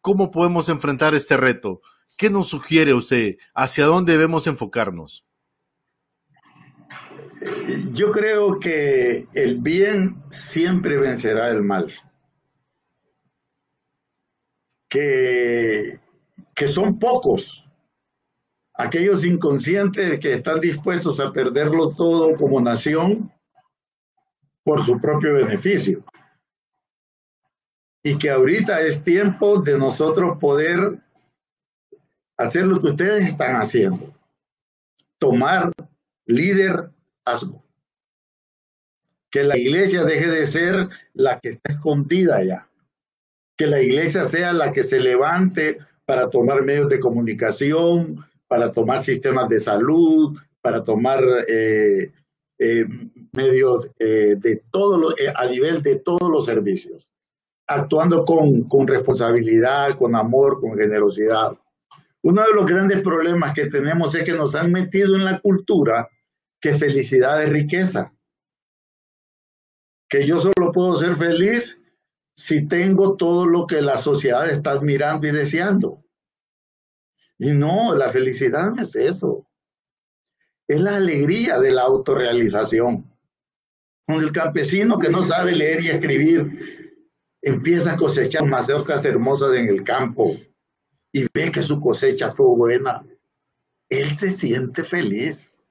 [0.00, 1.80] ¿Cómo podemos enfrentar este reto?
[2.16, 3.36] ¿Qué nos sugiere usted?
[3.54, 5.24] ¿Hacia dónde debemos enfocarnos?
[7.92, 11.92] Yo creo que el bien siempre vencerá el mal.
[14.88, 16.02] Que
[16.54, 17.68] que son pocos,
[18.74, 23.32] aquellos inconscientes que están dispuestos a perderlo todo como nación
[24.64, 26.04] por su propio beneficio.
[28.04, 31.00] Y que ahorita es tiempo de nosotros poder
[32.36, 34.12] hacer lo que ustedes están haciendo,
[35.18, 35.72] tomar
[36.26, 36.92] liderazgo.
[39.30, 42.68] Que la iglesia deje de ser la que está escondida ya.
[43.56, 49.02] Que la iglesia sea la que se levante para tomar medios de comunicación, para tomar
[49.02, 52.12] sistemas de salud, para tomar eh,
[52.58, 52.84] eh,
[53.32, 57.10] medios de todo a nivel de todos los servicios,
[57.66, 61.52] actuando con, con responsabilidad, con amor, con generosidad.
[62.22, 66.08] Uno de los grandes problemas que tenemos es que nos han metido en la cultura
[66.62, 68.14] que felicidad es riqueza.
[70.08, 71.82] Que yo solo puedo ser feliz
[72.34, 76.02] si tengo todo lo que la sociedad está mirando y deseando.
[77.38, 79.46] Y no, la felicidad no es eso.
[80.68, 83.10] Es la alegría de la autorrealización.
[84.06, 86.92] Con el campesino que no sabe leer y escribir,
[87.42, 90.36] empieza a cosechar mazorcas hermosas en el campo
[91.12, 93.04] y ve que su cosecha fue buena.
[93.90, 95.61] Él se siente feliz.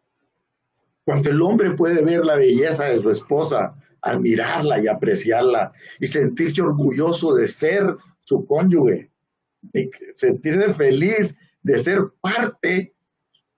[1.06, 6.62] Cuando el hombre puede ver la belleza de su esposa, admirarla y apreciarla y sentirse
[6.62, 9.12] orgulloso de ser su cónyuge,
[9.74, 12.94] y sentirse feliz de ser parte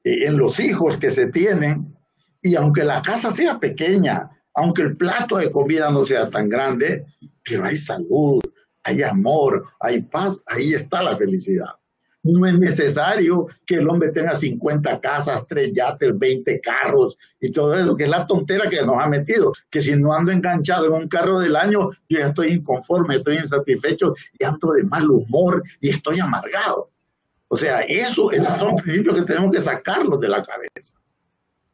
[0.03, 1.95] eh, en los hijos que se tienen
[2.41, 7.06] y aunque la casa sea pequeña, aunque el plato de comida no sea tan grande,
[7.43, 8.41] pero hay salud,
[8.84, 11.69] hay amor, hay paz, ahí está la felicidad.
[12.23, 17.73] No es necesario que el hombre tenga 50 casas, 3 yates, 20 carros y todo
[17.75, 19.51] eso, que es la tontera que nos ha metido.
[19.69, 23.38] Que si no ando enganchado en un carro del año, yo ya estoy inconforme, estoy
[23.38, 26.89] insatisfecho y ando de mal humor y estoy amargado.
[27.49, 30.97] O sea, eso, esos son principios que tenemos que sacarlos de la cabeza.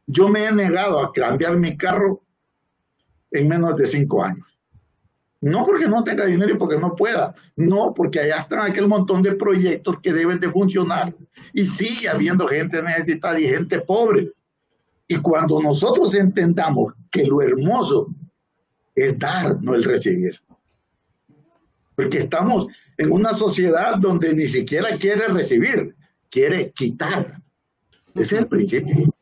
[0.07, 2.23] Yo me he negado a cambiar mi carro
[3.31, 4.48] en menos de cinco años.
[5.41, 9.21] No porque no tenga dinero y porque no pueda, no, porque allá están aquel montón
[9.21, 11.15] de proyectos que deben de funcionar
[11.54, 14.32] y sigue habiendo gente necesitada y gente pobre.
[15.08, 18.13] Y cuando nosotros entendamos que lo hermoso
[18.93, 20.41] es dar, no el recibir.
[21.95, 25.95] Porque estamos en una sociedad donde ni siquiera quiere recibir,
[26.30, 27.41] quiere quitar.
[28.13, 29.13] Ese es el principio.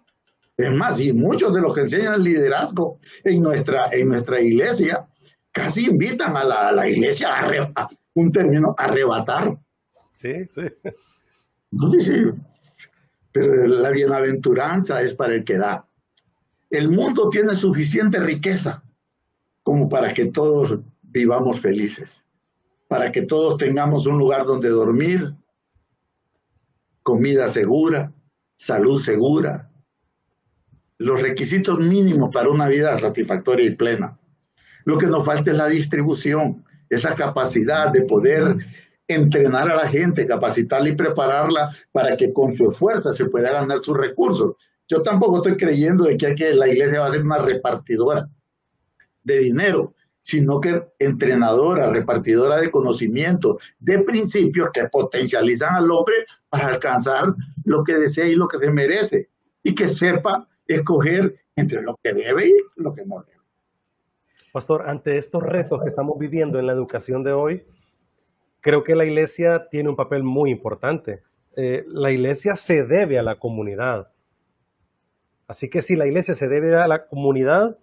[0.58, 5.08] Es más, y muchos de los que enseñan liderazgo en nuestra, en nuestra iglesia
[5.52, 7.30] casi invitan a la, iglesia
[7.76, 9.58] a, un término, arrebatar.
[10.14, 10.64] Sí, sí.
[13.32, 15.88] Pero la bienaventuranza es para el que da.
[16.70, 18.84] El mundo tiene suficiente riqueza
[19.64, 22.28] como para que todos vivamos felices
[22.88, 25.36] para que todos tengamos un lugar donde dormir,
[27.04, 28.14] comida segura,
[28.56, 29.70] salud segura,
[30.98, 34.18] los requisitos mínimos para una vida satisfactoria y plena.
[34.88, 38.56] Lo que nos falta es la distribución, esa capacidad de poder
[39.06, 43.80] entrenar a la gente, capacitarla y prepararla para que con su esfuerzo se pueda ganar
[43.80, 44.56] sus recursos.
[44.88, 48.30] Yo tampoco estoy creyendo de que la iglesia va a ser una repartidora
[49.24, 56.16] de dinero sino que entrenadora, repartidora de conocimiento, de principios que potencializan al hombre
[56.50, 59.30] para alcanzar lo que desea y lo que se merece,
[59.64, 63.37] y que sepa escoger entre lo que debe y lo que no debe.
[64.58, 67.64] Pastor, ante estos retos que estamos viviendo en la educación de hoy,
[68.60, 71.22] creo que la iglesia tiene un papel muy importante.
[71.56, 74.12] Eh, la iglesia se debe a la comunidad.
[75.48, 77.78] Así que si la iglesia se debe a la comunidad,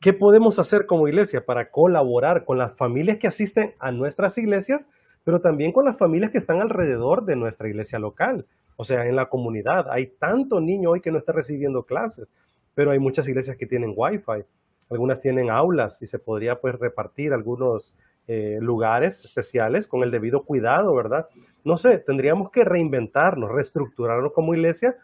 [0.00, 4.88] ¿Qué podemos hacer como iglesia para colaborar con las familias que asisten a nuestras iglesias,
[5.24, 8.46] pero también con las familias que están alrededor de nuestra iglesia local?
[8.76, 9.90] O sea, en la comunidad.
[9.90, 12.28] Hay tanto niño hoy que no está recibiendo clases,
[12.74, 14.42] pero hay muchas iglesias que tienen wifi.
[14.90, 17.94] Algunas tienen aulas y se podría pues repartir algunos
[18.28, 21.26] eh, lugares especiales con el debido cuidado, ¿verdad?
[21.64, 24.96] No sé, tendríamos que reinventarnos, reestructurarnos como iglesia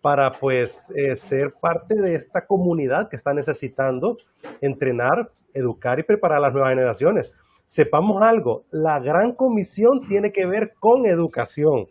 [0.00, 4.18] para pues eh, ser parte de esta comunidad que está necesitando
[4.60, 7.32] entrenar, educar y preparar a las nuevas generaciones.
[7.66, 11.86] Sepamos algo, la gran comisión tiene que ver con educación.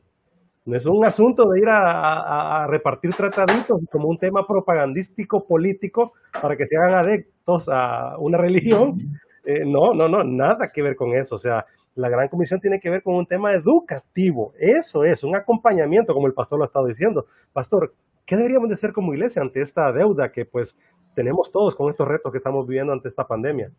[0.71, 6.55] No es un asunto de ir a, repartir trataditos como un tema propagandístico político para
[6.55, 9.19] que se hagan adeptos a una religión.
[9.43, 11.35] Eh, no, no, no, nada que ver con eso.
[11.35, 14.53] O sea, la gran comisión tiene que ver con un tema educativo.
[14.57, 17.25] Eso es, un acompañamiento, como el pastor lo ha estado diciendo.
[17.51, 17.93] Pastor,
[18.25, 20.77] ¿qué deberíamos de hacer como iglesia ante esta deuda que pues
[21.13, 23.73] tenemos todos con estos retos que estamos viviendo ante esta pandemia?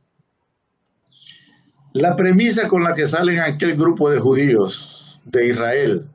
[1.94, 6.06] La premisa con la que salen aquel grupo de judíos de Israel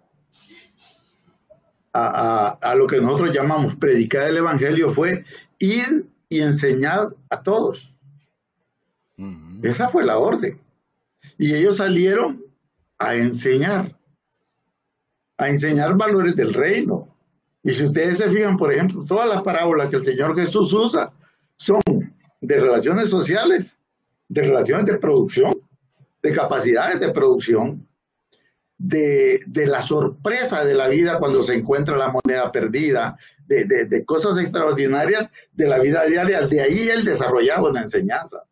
[1.97, 5.23] a, a lo que nosotros llamamos predicar el Evangelio fue
[5.59, 7.93] ir y enseñar a todos.
[9.63, 10.59] Esa fue la orden.
[11.37, 12.43] Y ellos salieron
[12.99, 13.95] a enseñar,
[15.37, 17.07] a enseñar valores del reino.
[17.63, 21.11] Y si ustedes se fijan, por ejemplo, todas las parábolas que el Señor Jesús usa
[21.55, 21.81] son
[22.41, 23.77] de relaciones sociales,
[24.29, 25.57] de relaciones de producción,
[26.21, 27.87] de capacidades de producción.
[28.78, 33.17] De, la sorpresa de la vida cuando se encuentra la moneda perdida,
[33.47, 36.41] de, cosas extraordinarias de la vida diaria.
[36.41, 38.43] De ahí él desarrollaba una enseñanza.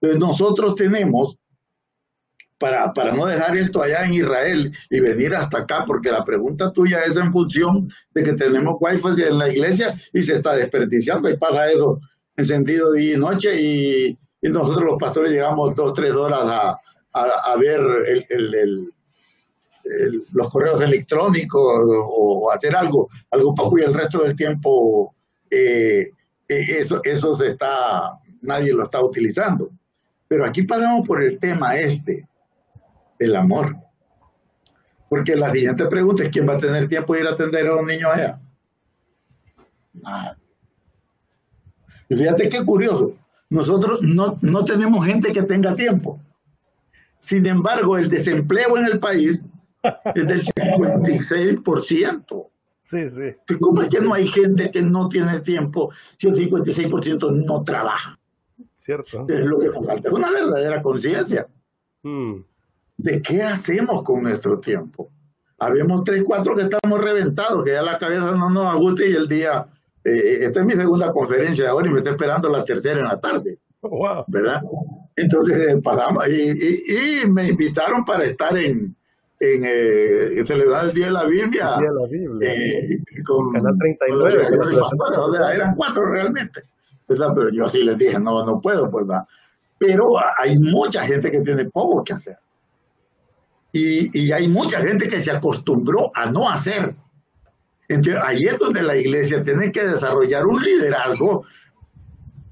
[0.00, 1.38] Entonces nosotros tenemos,
[2.58, 6.72] para, para no dejar esto allá en Israel y venir hasta acá, porque la pregunta
[6.72, 11.28] tuya es en función de que tenemos wifi en la iglesia y se está desperdiciando
[11.28, 12.00] y pasa eso
[12.36, 16.80] en sentido día y noche y, nosotros los pastores llegamos dos, tres horas a,
[17.12, 17.80] a, ver
[18.28, 18.92] el
[20.32, 25.14] los correos electrónicos o, hacer algo, algo poco y el resto del tiempo
[25.50, 26.10] eh,
[26.48, 29.70] eh, eso, eso se está, nadie lo está utilizando.
[30.28, 32.26] Pero aquí pasamos por el tema este,
[33.18, 33.76] el amor.
[35.08, 37.76] Porque la siguiente pregunta es, ¿quién va a tener tiempo de ir a atender a
[37.76, 38.40] un niño allá?
[42.08, 43.14] Y fíjate qué curioso,
[43.50, 46.18] nosotros no, no tenemos gente que tenga tiempo.
[47.18, 49.44] Sin embargo, el desempleo en el país
[50.14, 52.48] es del 56%.
[52.82, 53.56] Sí, sí.
[53.60, 58.18] ¿Cómo es que no hay gente que no tiene tiempo si el 56% no trabaja?
[58.74, 59.26] Cierto.
[59.28, 61.46] Es lo que nos falta, es una verdadera conciencia.
[62.02, 62.40] Hmm.
[62.96, 65.10] ¿De qué hacemos con nuestro tiempo?
[65.58, 69.28] Habemos tres, cuatro que estamos reventados, que ya la cabeza no nos aguste y el
[69.28, 69.68] día...
[70.04, 73.20] Eh, esta es mi segunda conferencia ahora y me está esperando la tercera en la
[73.20, 73.60] tarde.
[73.82, 74.24] Wow.
[74.26, 74.60] ¿Verdad?
[75.14, 78.96] Entonces eh, pasamos y me invitaron para estar en,
[79.42, 81.74] en, eh, celebrar el Día de la Biblia.
[81.74, 82.52] El Día de la Biblia.
[82.52, 84.46] Eh, con, Canal 39.
[85.16, 86.62] o sea, eran cuatro realmente.
[87.08, 89.26] Pero yo así les dije, no, no puedo, pues va.
[89.78, 92.38] Pero hay mucha gente que tiene poco que hacer.
[93.72, 96.94] Y, y hay mucha gente que se acostumbró a no hacer.
[97.88, 101.44] Entonces, ahí es donde la iglesia tiene que desarrollar un liderazgo.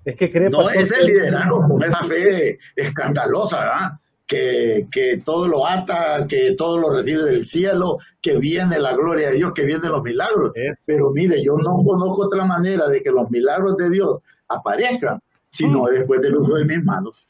[0.05, 4.01] Es que cree no es el liderazgo con esa fe escandalosa, ¿verdad?
[4.31, 9.37] Que, todo lo ata, que todo lo recibe del cielo, que viene la gloria de
[9.37, 10.53] Dios, que vienen los milagros.
[10.87, 15.83] Pero mire, yo no conozco otra manera de que los milagros de Dios aparezcan, sino
[15.83, 15.87] mm.
[15.87, 17.27] después del uso de mis manos.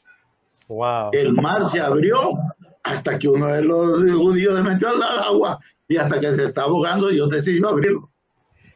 [1.11, 2.37] El mar se abrió
[2.83, 6.63] hasta que uno de los judíos se metió al agua y hasta que se está
[6.63, 8.09] ahogando Dios decidió abrirlo.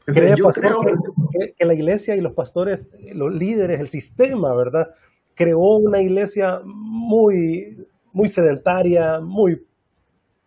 [0.08, 4.90] yo creo que, que, la iglesia y los pastores, los líderes, el sistema, ¿verdad?
[5.36, 9.61] Creó una iglesia muy muy sedentaria, muy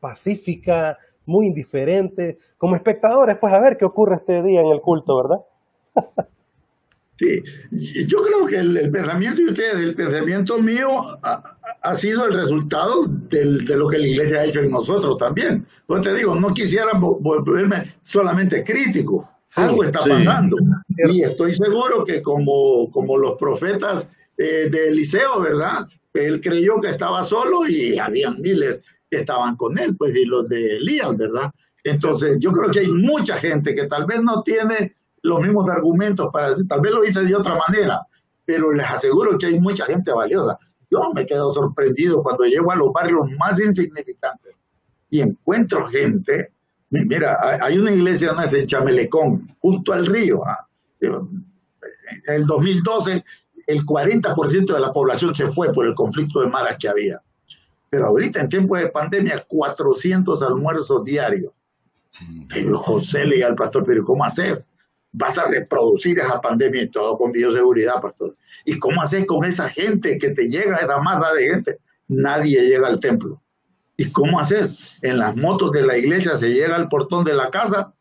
[0.00, 2.38] pacífica, muy indiferente.
[2.56, 5.44] Como espectadores, pues a ver qué ocurre este día en el culto, ¿verdad?
[7.16, 7.42] sí,
[8.06, 10.88] yo creo que el, pensamiento de ustedes, el pensamiento mío
[11.22, 13.44] ha, sido el resultado de
[13.76, 15.66] lo que la iglesia ha hecho en nosotros también.
[15.86, 19.28] Pues te digo, no quisiera volverme solamente crítico.
[19.56, 20.56] Algo está pasando.
[21.10, 24.08] Y estoy seguro que como, como los profetas
[24.38, 25.86] eh, de Eliseo, ¿verdad?
[26.14, 30.48] Él creyó que estaba solo y había miles que estaban con él, pues, y los
[30.48, 31.52] de Elías, ¿verdad?
[31.84, 36.28] Entonces, yo creo que hay mucha gente que tal vez no tiene los mismos argumentos
[36.32, 38.00] para tal vez lo hice de otra manera,
[38.44, 40.58] pero les aseguro que hay mucha gente valiosa.
[40.90, 44.54] Yo me quedo sorprendido cuando llego a los barrios más insignificantes
[45.10, 46.52] y encuentro gente.
[46.90, 50.42] Mira, hay una iglesia en Chamelecón, junto al río.
[50.46, 50.66] ¿ah?
[51.00, 51.44] En
[52.26, 53.22] el 2012
[53.68, 57.22] el 40% de la población se fue por el conflicto de maras que había.
[57.90, 61.52] Pero ahorita en tiempo de pandemia, 400 almuerzos diarios.
[62.56, 64.70] Y José le al pastor, pero ¿cómo haces?
[65.12, 68.34] Vas a reproducir esa pandemia y todo con bioseguridad, pastor.
[68.64, 71.78] ¿Y cómo haces con esa gente que te llega, esa masa de gente?
[72.08, 73.42] Nadie llega al templo.
[73.98, 74.98] ¿Y cómo haces?
[75.02, 77.92] En las motos de la iglesia se llega al portón de la casa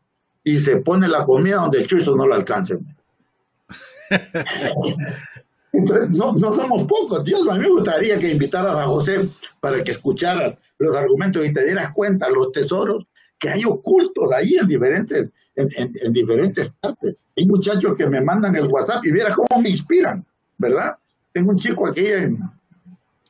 [0.42, 2.78] y se pone la comida donde el chuzo no lo alcance.
[5.72, 7.24] Entonces, no, no somos pocos.
[7.24, 9.28] Dios, a mí me gustaría que invitaras a José
[9.60, 13.06] para que escuchara los argumentos y te dieras cuenta los tesoros
[13.38, 17.16] que hay ocultos ahí en diferentes, en, diferentes partes.
[17.36, 20.24] Hay muchachos que me mandan el WhatsApp y viera cómo me inspiran,
[20.56, 20.96] ¿verdad?
[21.32, 22.38] Tengo un chico aquí en,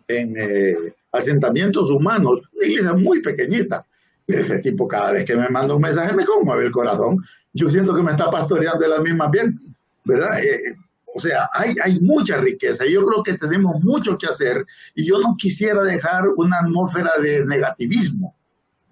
[0.06, 3.84] en eh, asentamientos humanos, una iglesia muy pequeñita.
[4.26, 7.22] Ese tipo cada vez que me manda un mensaje me conmueve el corazón.
[7.52, 9.58] Yo siento que me está pastoreando de la misma bien,
[10.04, 10.42] ¿verdad?
[10.42, 10.76] Eh,
[11.14, 12.84] o sea, hay, hay mucha riqueza.
[12.86, 17.44] Yo creo que tenemos mucho que hacer y yo no quisiera dejar una atmósfera de
[17.44, 18.36] negativismo.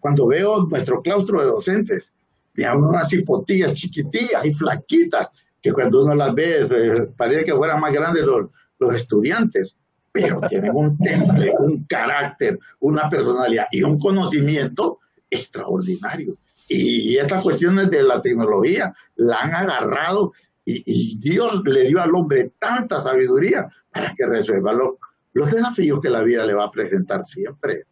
[0.00, 2.12] Cuando veo nuestro claustro de docentes,
[2.54, 5.28] digamos unas hipotillas chiquitillas y flaquitas,
[5.62, 8.46] que cuando uno las ve parece que fueran más grandes los,
[8.78, 9.76] los estudiantes,
[10.12, 16.36] pero tienen un temple, un carácter, una personalidad y un conocimiento extraordinario.
[16.68, 20.32] Y estas cuestiones de la tecnología la han agarrado
[20.66, 24.90] y, Dios le dio al hombre tanta sabiduría para que resuelva los,
[25.32, 27.84] los desafíos que la vida le va a presentar siempre.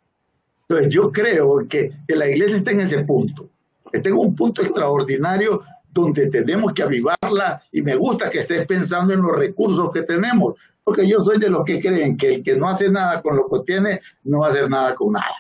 [0.63, 3.49] Entonces yo creo que, que la iglesia está en ese punto,
[3.93, 5.63] está en un punto extraordinario
[5.93, 10.55] donde tenemos que avivarla y me gusta que estés pensando en los recursos que tenemos,
[10.83, 13.47] porque yo soy de los que creen que el que no hace nada con lo
[13.47, 15.37] que tiene, no va a hacer nada con nada.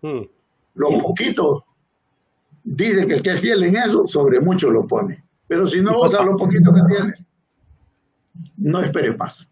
[0.00, 0.22] Hmm.
[0.74, 1.64] Lo poquito,
[2.62, 5.24] dice que el que es fiel en eso, sobre mucho lo pone.
[5.52, 7.12] Pero si no usa lo poquito que tiene,
[8.56, 9.46] no espere más.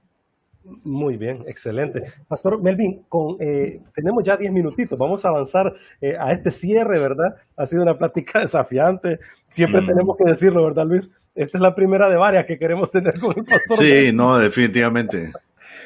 [0.83, 2.05] Muy bien, excelente.
[2.27, 6.99] Pastor Melvin, con, eh, tenemos ya 10 minutitos, vamos a avanzar eh, a este cierre,
[6.99, 7.37] ¿verdad?
[7.55, 9.21] Ha sido una plática desafiante,
[9.51, 9.87] siempre mm.
[9.87, 11.11] tenemos que decirlo, ¿verdad, Luis?
[11.35, 13.77] Esta es la primera de varias que queremos tener con el pastor.
[13.77, 15.33] Sí, no, definitivamente.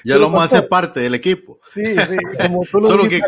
[0.04, 1.58] Ya lo vamos a hacer parte del equipo.
[1.66, 3.20] Sí, sí, como tú lo solo que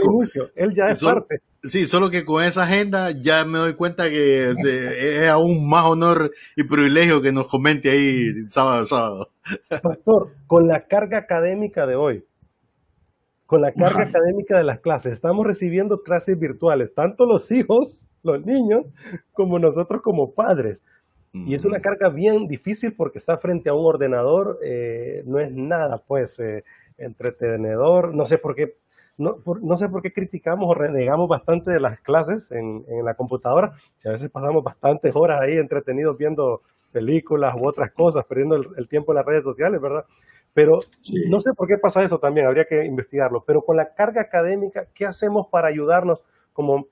[0.57, 1.41] él ya es parte.
[1.63, 6.31] Sí, solo que con esa agenda ya me doy cuenta que es aún más honor
[6.55, 9.31] y privilegio que nos comente ahí sábado sábado.
[9.83, 12.25] Pastor, con la carga académica de hoy,
[13.47, 18.45] con la carga académica de las clases, estamos recibiendo clases virtuales, tanto los hijos, los
[18.45, 18.85] niños,
[19.33, 20.83] como nosotros como padres.
[21.45, 25.53] Y es una carga bien difícil porque está frente a un ordenador, eh, no es
[25.53, 26.65] nada, pues, eh,
[26.99, 28.15] entretenedor.
[28.15, 28.77] No sé por qué,
[29.19, 33.15] no, no, sé por qué criticamos o renegamos bastante de las clases en, en, la
[33.15, 33.73] computadora.
[33.97, 36.63] Si a veces pasamos bastantes horas ahí entretenidos viendo
[36.93, 40.05] películas u otras cosas, perdiendo el, tiempo en las redes sociales, ¿verdad?
[40.55, 40.79] Pero
[41.29, 43.45] no sé por qué pasa eso también, habría que investigarlo.
[43.47, 46.21] Pero con la carga académica, ¿qué hacemos para ayudarnos
[46.55, 46.87] como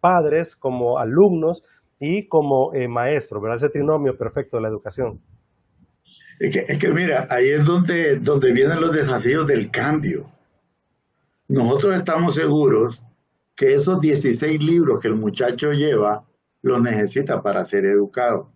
[0.00, 1.64] padres, como alumnos,
[2.00, 3.58] y como eh, maestro, ¿verdad?
[3.58, 5.20] Ese trinomio perfecto de la educación.
[6.38, 10.30] Es que, es que mira, ahí es donde, donde vienen los desafíos del cambio.
[11.48, 13.02] Nosotros estamos seguros
[13.56, 16.24] que esos 16 libros que el muchacho lleva
[16.62, 18.52] los necesita para ser educado.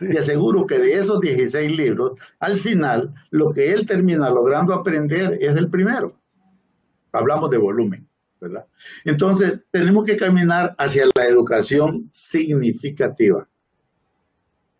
[0.00, 5.36] Y aseguro que de esos 16 libros, al final, lo que él termina logrando aprender
[5.40, 6.14] es el primero.
[7.12, 8.08] Hablamos de volumen.
[9.04, 13.48] Entonces, tenemos que caminar hacia la educación significativa.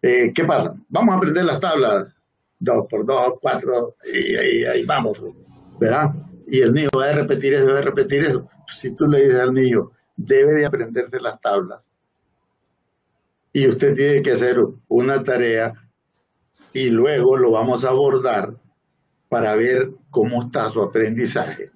[0.02, 0.74] Eh, ¿Qué pasa?
[0.88, 2.14] Vamos a aprender las tablas,
[2.58, 5.24] dos por dos, cuatro, y ahí vamos,
[5.80, 6.14] ¿verdad?
[6.46, 8.48] Y el niño va a repetir eso, va a repetir eso.
[8.66, 11.94] Si tú le dices al niño, debe de aprenderse las tablas,
[13.54, 14.58] y usted tiene que hacer
[14.88, 15.72] una tarea
[16.72, 18.56] y luego lo vamos a abordar
[19.28, 21.70] para ver cómo está su aprendizaje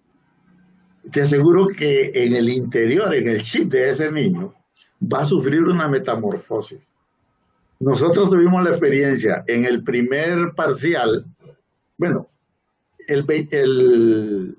[1.10, 4.54] te aseguro que en el interior, en el chip de ese niño,
[5.00, 6.92] va a sufrir una metamorfosis.
[7.80, 11.24] Nosotros tuvimos la experiencia en el primer parcial,
[11.96, 12.28] bueno,
[13.06, 14.58] el, el,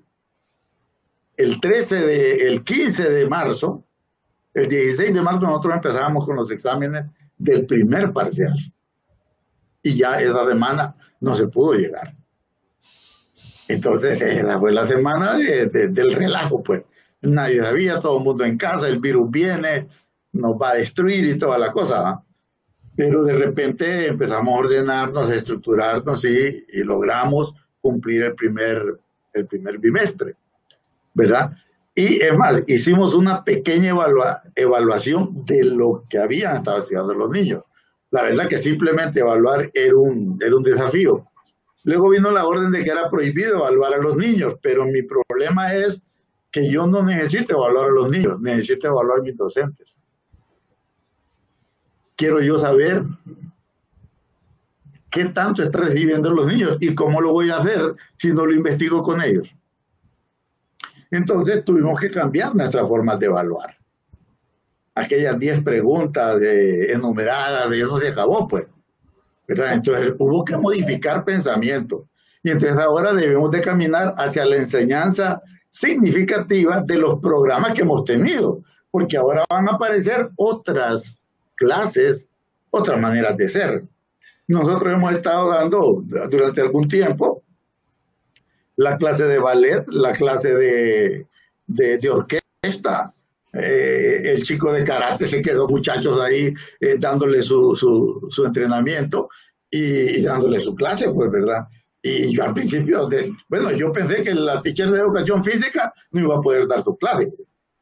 [1.38, 3.84] el 13 de, el 15 de marzo,
[4.54, 7.06] el 16 de marzo nosotros empezábamos con los exámenes
[7.38, 8.54] del primer parcial.
[9.84, 12.19] Y ya esa semana no se pudo llegar.
[13.70, 16.82] Entonces, esa fue la semana del relajo, pues.
[17.22, 19.88] Nadie sabía, todo el mundo en casa, el virus viene,
[20.32, 22.24] nos va a destruir y toda la cosa.
[22.96, 29.00] Pero de repente empezamos a ordenarnos, a estructurarnos y, logramos cumplir el primer,
[29.34, 30.36] el primer bimestre,
[31.14, 31.56] ¿verdad?
[31.94, 33.94] Y es más, hicimos una pequeña
[34.56, 37.64] evaluación de lo que habían estado estudiando los niños.
[38.10, 41.29] La verdad que simplemente evaluar era un, era un desafío,
[41.84, 45.74] Luego vino la orden de que era prohibido evaluar a los niños, pero mi problema
[45.74, 46.04] es
[46.52, 50.00] que yo no necesito evaluar a los niños, necesito evaluar a mis docentes.
[52.16, 53.04] Quiero yo saber
[55.10, 58.54] qué tanto están recibiendo los niños y cómo lo voy a hacer si no lo
[58.54, 59.50] investigo con ellos.
[61.12, 63.76] Entonces tuvimos que cambiar nuestra forma de evaluar.
[64.96, 68.68] Aquellas 10 preguntas enumeradas, de eso se acabó, pues.
[69.50, 72.08] Entonces hubo que modificar pensamiento.
[72.44, 78.06] Y entonces ahora debemos de caminar hacia la enseñanza significativa de los programas que hemos
[78.06, 81.16] tenido, porque ahora van a aparecer otras
[81.56, 82.28] clases,
[82.70, 83.84] otras maneras de ser.
[84.48, 87.44] Nosotros hemos estado dando durante algún tiempo
[88.78, 91.28] la clase de ballet, la clase de,
[91.68, 93.14] de orquesta,
[93.54, 99.30] eh, el chico de karate se quedó muchachos ahí eh, dándole su, su, entrenamiento
[99.70, 101.68] y, dándole su clase, pues, ¿verdad?
[102.02, 103.10] Y yo al principio,
[103.50, 106.96] bueno, yo pensé que la teacher de educación física no iba a poder dar su
[106.96, 107.34] clase,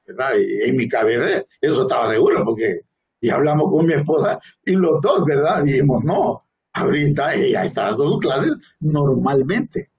[0.06, 0.32] ¿verdad?
[0.40, 2.82] Y en mi cabeza eso estaba seguro, porque
[3.20, 5.64] y hablamos con mi esposa y los dos, ¿verdad?
[5.64, 6.44] Dijimos, no,
[6.74, 9.92] ahorita ella está dando su clase normalmente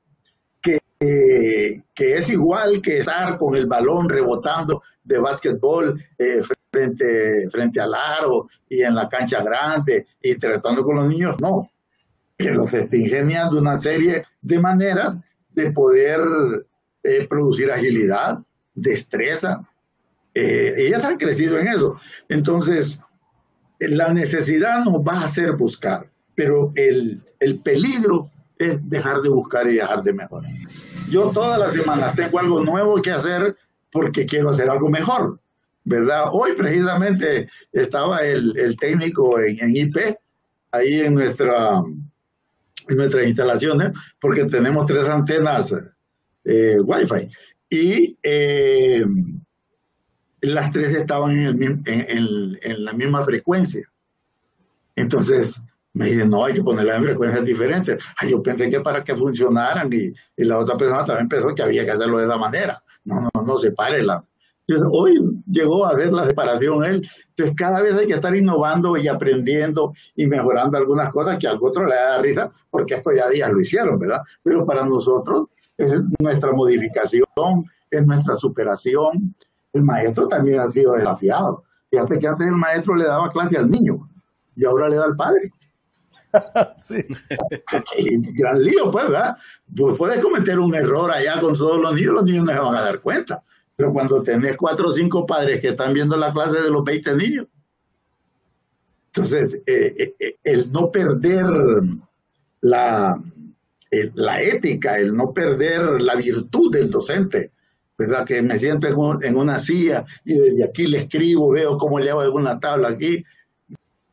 [1.00, 1.82] que
[2.16, 6.40] es igual que estar con el balón rebotando de básquetbol eh,
[6.72, 11.70] frente, frente al aro y en la cancha grande y tratando con los niños, no.
[12.36, 15.16] Que los está ingeniando una serie de maneras
[15.50, 16.20] de poder
[17.02, 18.38] eh, producir agilidad,
[18.74, 19.62] destreza,
[20.34, 21.96] Eh, ellas han crecido en eso.
[22.28, 23.00] Entonces,
[23.80, 29.66] la necesidad nos va a hacer buscar, pero el, el peligro es dejar de buscar
[29.66, 30.52] y dejar de mejorar.
[31.10, 33.56] Yo todas las semanas tengo algo nuevo que hacer
[33.90, 35.40] porque quiero hacer algo mejor,
[35.84, 36.26] ¿verdad?
[36.32, 39.96] Hoy precisamente estaba el, el técnico en, en, IP,
[40.72, 41.78] ahí en, nuestra,
[42.88, 45.74] en nuestras instalaciones, porque tenemos tres antenas
[46.44, 47.30] eh, Wi-Fi.
[47.70, 49.04] Y eh,
[50.40, 53.90] las tres estaban en, en, en, la misma frecuencia.
[54.96, 55.60] Entonces,
[55.98, 58.00] me dicen, no, hay que ponerlas en frecuencias diferentes.
[58.18, 61.62] Ay, yo pensé que para que funcionaran y, y, la otra persona también pensó que
[61.62, 62.80] había que hacerlo de esa manera.
[63.04, 64.24] No, no, no, sepárela.
[64.68, 67.08] Entonces, hoy llegó a hacer la separación él.
[67.30, 71.58] Entonces, cada vez hay que estar innovando y aprendiendo y mejorando algunas cosas que al
[71.60, 74.20] otro le da risa, porque esto ya días lo hicieron, ¿verdad?
[74.44, 77.24] Pero para nosotros es nuestra modificación,
[77.90, 79.34] es nuestra superación.
[79.72, 81.64] El maestro también ha sido desafiado.
[81.90, 84.08] Fíjate que antes el maestro le daba clase al niño
[84.54, 85.50] y ahora le da al padre.
[86.76, 87.04] sí.
[88.34, 89.36] Gran lío, pues, ¿verdad?
[89.74, 92.74] Pues puedes cometer un error allá con todos los niños, los niños no se van
[92.76, 93.42] a dar cuenta.
[93.76, 97.14] Pero cuando tenés cuatro o cinco padres que están viendo la clase de los 20
[97.14, 97.46] niños,
[99.06, 101.46] entonces eh, eh, el no perder
[102.60, 103.22] la,
[104.14, 107.52] la ética, el no perder la virtud del docente,
[107.96, 108.24] ¿verdad?
[108.24, 112.10] Que me siento en, en una silla y desde aquí le escribo, veo cómo le
[112.10, 113.24] hago alguna tabla aquí,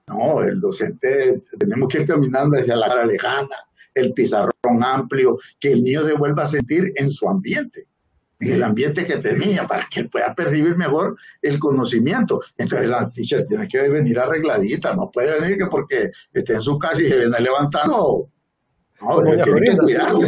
[0.08, 3.56] no, el docente, tenemos que ir caminando hacia la cara lejana,
[3.94, 7.88] el pizarrón amplio, que el niño se vuelva a sentir en su ambiente,
[8.40, 12.42] en el ambiente que tenía, para que pueda percibir mejor el conocimiento.
[12.58, 16.78] Entonces la teacher tiene que venir arregladita, no puede venir que porque esté en su
[16.78, 18.30] casa y se viene levantando.
[19.02, 20.20] No, tiene que cuidarlo.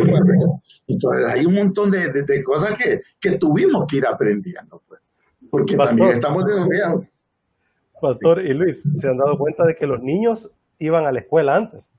[0.88, 5.02] Entonces hay un montón de, de, de cosas que, que, tuvimos que ir aprendiendo, pues,
[5.50, 5.98] porque Pastor.
[5.98, 7.06] también estamos desarrollados.
[8.02, 11.56] Pastor y Luis, se han dado cuenta de que los niños iban a la escuela
[11.56, 11.90] antes.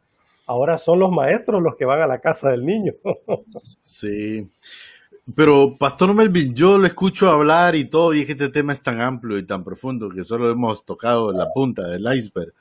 [0.47, 2.95] Ahora son los maestros los que van a la casa del niño.
[3.81, 4.49] sí.
[5.35, 8.83] Pero, Pastor Melvin, yo lo escucho hablar y todo, y es que este tema es
[8.83, 12.55] tan amplio y tan profundo que solo hemos tocado la punta del iceberg.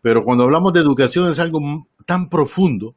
[0.00, 2.94] Pero cuando hablamos de educación es algo tan profundo,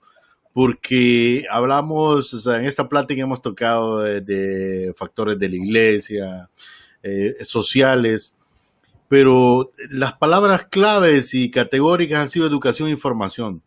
[0.53, 6.49] porque hablamos, o sea, en esta plática hemos tocado de, de factores de la iglesia,
[7.07, 8.34] eh, sociales,
[9.07, 13.61] pero las palabras claves y categóricas han sido educación e información.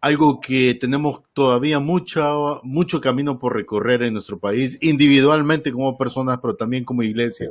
[0.00, 6.38] Algo que tenemos todavía mucho, mucho camino por recorrer en nuestro país, individualmente como personas,
[6.40, 7.50] pero también como iglesia.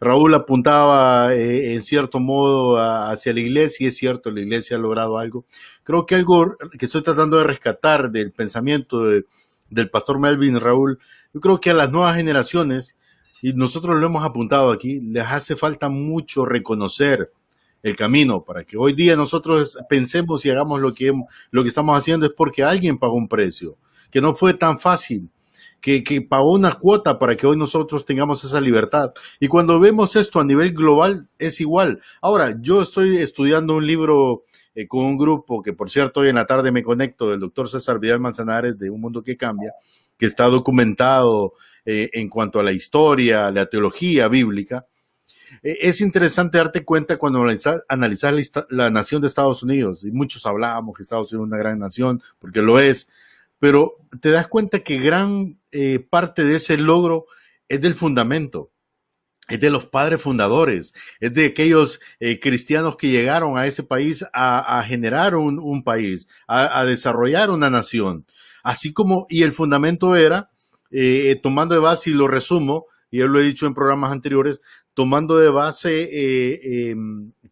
[0.00, 4.80] Raúl apuntaba eh, en cierto modo hacia la iglesia y es cierto, la iglesia ha
[4.80, 5.44] logrado algo.
[5.82, 9.24] Creo que algo que estoy tratando de rescatar del pensamiento de,
[9.70, 10.98] del pastor Melvin Raúl,
[11.32, 12.94] yo creo que a las nuevas generaciones
[13.42, 17.32] y nosotros lo hemos apuntado aquí, les hace falta mucho reconocer
[17.82, 21.12] el camino para que hoy día nosotros pensemos y hagamos lo que,
[21.50, 23.76] lo que estamos haciendo es porque alguien pagó un precio,
[24.10, 25.30] que no fue tan fácil,
[25.80, 29.12] que, que pagó una cuota para que hoy nosotros tengamos esa libertad.
[29.38, 32.00] Y cuando vemos esto a nivel global es igual.
[32.20, 36.34] Ahora, yo estoy estudiando un libro eh, con un grupo que, por cierto, hoy en
[36.36, 39.72] la tarde me conecto del doctor César Vidal Manzanares de Un Mundo que Cambia,
[40.16, 41.54] que está documentado
[41.90, 44.86] eh, en cuanto a la historia, la teología bíblica.
[45.62, 47.82] Eh, es interesante darte cuenta cuando analizas,
[48.68, 52.22] la, nación de Estados Unidos, y muchos hablábamos que Estados Unidos es una gran nación,
[52.38, 53.08] porque lo es,
[53.58, 57.24] pero te das cuenta que gran eh, parte de ese logro
[57.68, 58.70] es del fundamento,
[59.48, 64.26] es de los padres fundadores, es de aquellos eh, cristianos que llegaron a ese país
[64.34, 68.26] a, generar un, país, a, desarrollar una nación.
[68.62, 70.50] Así como, y el fundamento era,
[70.90, 74.60] eh, tomando de base, y lo resumo, y yo lo he dicho en programas anteriores,
[74.94, 76.96] tomando de base, eh, eh,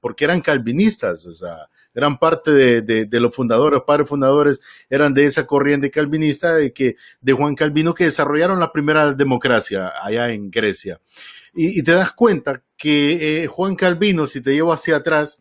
[0.01, 4.61] porque eran calvinistas, o sea, gran parte de, de, los fundadores, padres fundadores,
[4.91, 9.93] eran de esa corriente calvinista de, que, de Juan Calvino que desarrollaron la primera democracia
[10.03, 11.01] allá en Grecia.
[11.55, 15.41] Y, y te das cuenta que eh, Juan Calvino, si te llevo hacia atrás,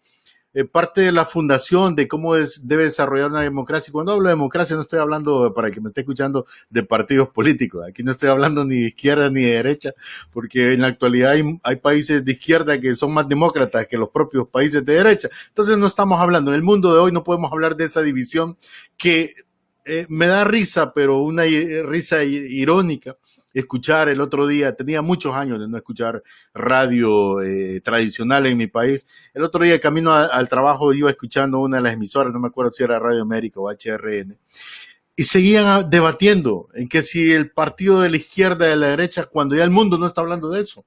[0.56, 3.92] eh, parte de la fundación de cómo es, debe desarrollar una democracia.
[3.92, 7.86] Cuando hablo de democracia no estoy hablando, para que me esté escuchando, de partidos políticos.
[7.86, 9.92] Aquí no estoy hablando ni de izquierda ni de derecha,
[10.32, 14.10] porque en la actualidad hay, hay países de izquierda que son más demócratas que los
[14.12, 15.28] propios países de derecha.
[15.50, 18.58] Entonces no estamos hablando, en el mundo de hoy no podemos hablar de esa división
[18.96, 19.36] que
[19.84, 23.18] eh, me da risa, pero una risa irónica
[23.60, 26.22] escuchar el otro día, tenía muchos años de no escuchar
[26.54, 29.08] radio eh, tradicional en mi país.
[29.34, 32.74] El otro día, camino al trabajo, iba escuchando una de las emisoras, no me acuerdo
[32.74, 34.38] si era Radio América o HRN,
[35.16, 39.26] y seguían debatiendo en que si el partido de la izquierda y de la derecha,
[39.26, 40.86] cuando ya el mundo no está hablando de eso.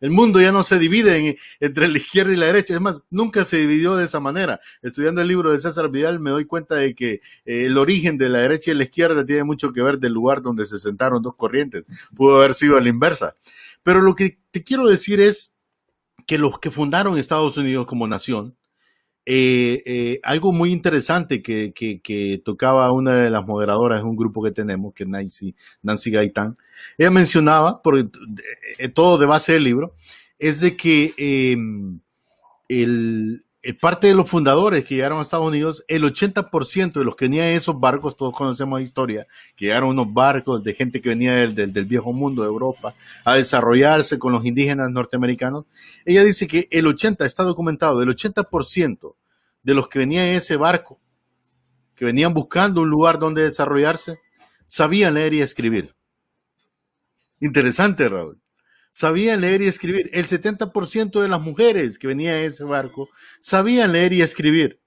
[0.00, 2.74] El mundo ya no se divide entre la izquierda y la derecha.
[2.74, 4.60] Es más, nunca se dividió de esa manera.
[4.82, 8.28] Estudiando el libro de César Vidal me doy cuenta de que eh, el origen de
[8.28, 11.34] la derecha y la izquierda tiene mucho que ver del lugar donde se sentaron dos
[11.34, 11.84] corrientes.
[12.14, 13.34] Pudo haber sido a la inversa.
[13.82, 15.52] Pero lo que te quiero decir es
[16.26, 18.54] que los que fundaron Estados Unidos como nación,
[19.30, 24.52] eh, eh, algo muy interesante que, tocaba una de las moderadoras de un grupo que
[24.52, 26.56] tenemos, que es Nancy, Nancy Gaitán,
[26.96, 28.08] ella mencionaba, porque
[28.78, 29.94] eh, todo de base del libro,
[30.38, 32.00] es de que em,
[32.70, 33.44] el,
[33.74, 37.46] parte de los fundadores que llegaron a Estados Unidos, el 80% de los que venían
[37.46, 41.34] en esos barcos, todos conocemos la historia, que llegaron unos barcos de gente que venía
[41.34, 42.94] del, del, viejo mundo de Europa
[43.24, 45.66] a desarrollarse con los indígenas norteamericanos.
[46.04, 49.14] Ella dice que el 80, está documentado, el 80%
[49.62, 50.98] de los que venían en ese barco,
[51.94, 54.18] que venían buscando un lugar donde desarrollarse,
[54.64, 55.94] sabían leer y escribir.
[57.40, 58.40] Interesante, Raúl.
[58.98, 60.10] Sabían leer y escribir.
[60.12, 64.80] El 70% de las mujeres que venían en ese barco sabían leer y escribir.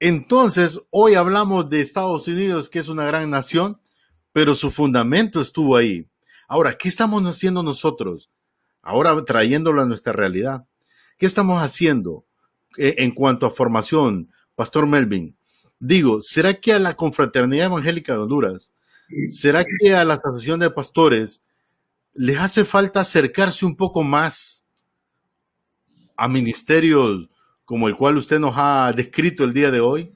[0.00, 3.80] Entonces, hoy hablamos de Estados Unidos, que es una gran nación,
[4.32, 6.08] pero su fundamento estuvo ahí.
[6.48, 8.32] Ahora, ¿qué estamos haciendo nosotros?
[8.82, 10.66] Ahora trayéndolo a nuestra realidad.
[11.16, 12.24] ¿Qué estamos haciendo
[12.78, 15.36] eh, en cuanto a formación, Pastor Melvin?
[15.78, 18.70] Digo, ¿será que a la Confraternidad Evangélica de Honduras,
[19.28, 21.44] será que a la Asociación de Pastores,
[22.14, 24.64] les hace falta acercarse un poco más
[26.16, 27.28] a ministerios
[27.64, 30.12] como el cual usted nos ha descrito el día de hoy?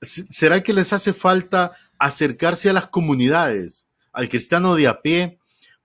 [0.00, 5.38] ¿Será que les hace falta acercarse a las comunidades, al cristiano de a pie,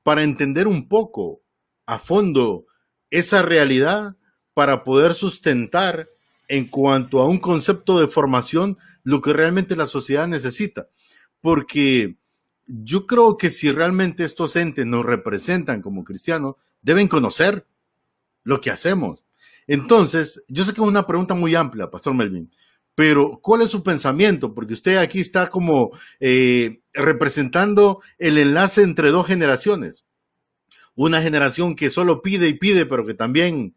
[0.04, 1.42] para entender un poco
[1.86, 2.66] a fondo
[3.10, 4.16] esa realidad
[4.54, 6.10] para poder sustentar
[6.48, 10.90] en cuanto a un concepto de formación lo que realmente la sociedad necesita?
[11.42, 12.18] Porque
[12.68, 17.66] yo creo que si realmente estos entes nos representan como cristianos, deben conocer
[18.44, 19.24] lo que hacemos.
[19.66, 22.52] Entonces, yo sé que es una pregunta muy amplia, Pastor Melvin,
[22.96, 24.54] pero ¿cuál es su pensamiento?
[24.54, 30.06] Porque usted aquí está como eh, representando el enlace entre dos generaciones.
[30.96, 33.76] Una generación que solo pide y pide, pero que también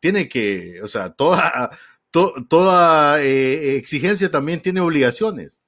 [0.00, 1.70] tiene que, o sea, toda,
[2.10, 5.60] toda eh, exigencia también tiene obligaciones.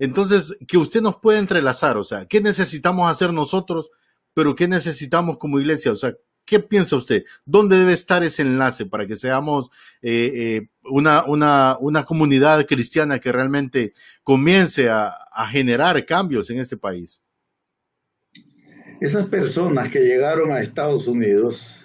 [0.00, 3.90] Entonces, que usted nos pueda entrelazar, o sea, ¿qué necesitamos hacer nosotros,
[4.32, 5.92] pero qué necesitamos como iglesia?
[5.92, 6.14] O sea,
[6.46, 7.24] ¿qué piensa usted?
[7.44, 9.68] ¿Dónde debe estar ese enlace para que seamos
[10.00, 13.92] eh, eh, una, una, una, comunidad cristiana que realmente
[14.24, 17.20] comience a, a generar cambios en este país?
[19.02, 21.78] Esas personas que llegaron a Estados Unidos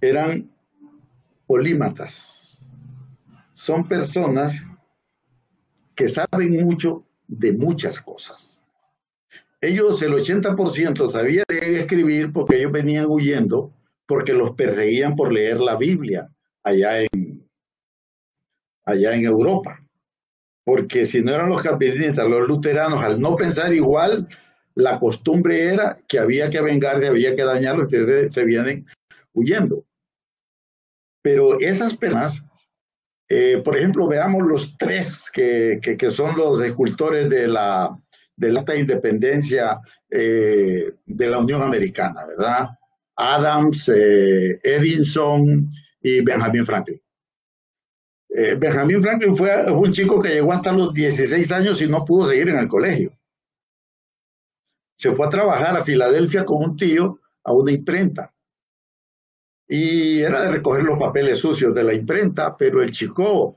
[0.00, 0.50] eran
[1.46, 2.58] polímatas.
[3.52, 4.52] Son personas
[5.94, 8.64] que saben mucho de muchas cosas.
[9.60, 13.72] Ellos, el 80% sabían leer y escribir porque ellos venían huyendo,
[14.06, 16.28] porque los perseguían por leer la Biblia
[16.64, 17.48] allá en,
[18.84, 19.80] allá en Europa.
[20.64, 24.28] Porque si no eran los calvinistas, los luteranos, al no pensar igual,
[24.74, 28.86] la costumbre era que había que vengarse, había que dañarlos, que se vienen
[29.32, 29.84] huyendo.
[31.22, 32.42] Pero esas penas
[33.34, 35.80] eh, por ejemplo, veamos los tres que,
[36.10, 37.98] son los escultores de la,
[38.36, 39.80] de la independencia
[40.10, 42.68] eh, de la Unión Americana, ¿verdad?
[43.16, 45.66] Adams, eh, Edison
[46.02, 47.00] y Benjamin Franklin.
[48.58, 52.50] Benjamin Franklin fue, un chico que llegó hasta los 16 años y no pudo seguir
[52.50, 53.18] en el colegio.
[54.94, 58.30] Se fue a trabajar a Filadelfia con un tío a una imprenta
[59.74, 63.56] y era de recoger los papeles sucios de la imprenta, pero el chico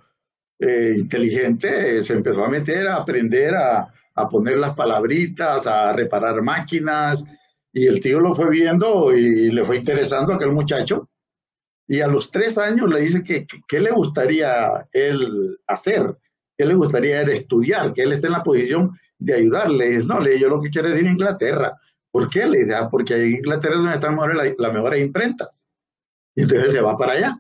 [0.57, 6.41] eh, inteligente se empezó a meter a aprender a, a, poner las palabritas, a reparar
[6.41, 7.25] máquinas,
[7.73, 11.09] y el tío lo fue viendo y le fue interesando a aquel muchacho.
[11.85, 16.15] Y a los tres años le dice que, qué le gustaría él hacer,
[16.57, 19.87] qué le gustaría él estudiar, que él esté en la posición de ayudarle.
[19.87, 21.77] Y dice, no, le yo lo que quiero es ir a Inglaterra.
[22.09, 22.47] ¿Por qué?
[22.47, 25.67] Le dice, ah, porque en Inglaterra es donde están las la mejores imprentas.
[26.35, 27.39] Y entonces se va para allá.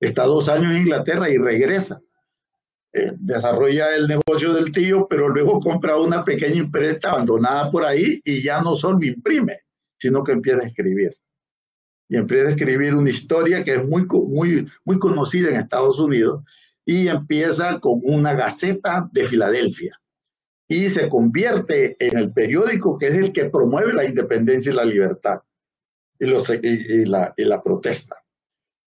[0.00, 2.00] Está dos años en Inglaterra y regresa.
[2.92, 8.20] Eh, desarrolla el negocio del tío, pero luego compra una pequeña imprenta abandonada por ahí
[8.24, 9.60] y ya no solo imprime,
[9.98, 11.16] sino que empieza a escribir.
[12.08, 16.44] Y empieza a escribir una historia que es muy, muy, muy conocida en Estados Unidos
[16.84, 19.98] y empieza con una gaceta de Filadelfia
[20.68, 24.84] y se convierte en el periódico que es el que promueve la independencia y la
[24.84, 25.40] libertad
[26.18, 28.23] y, la protesta.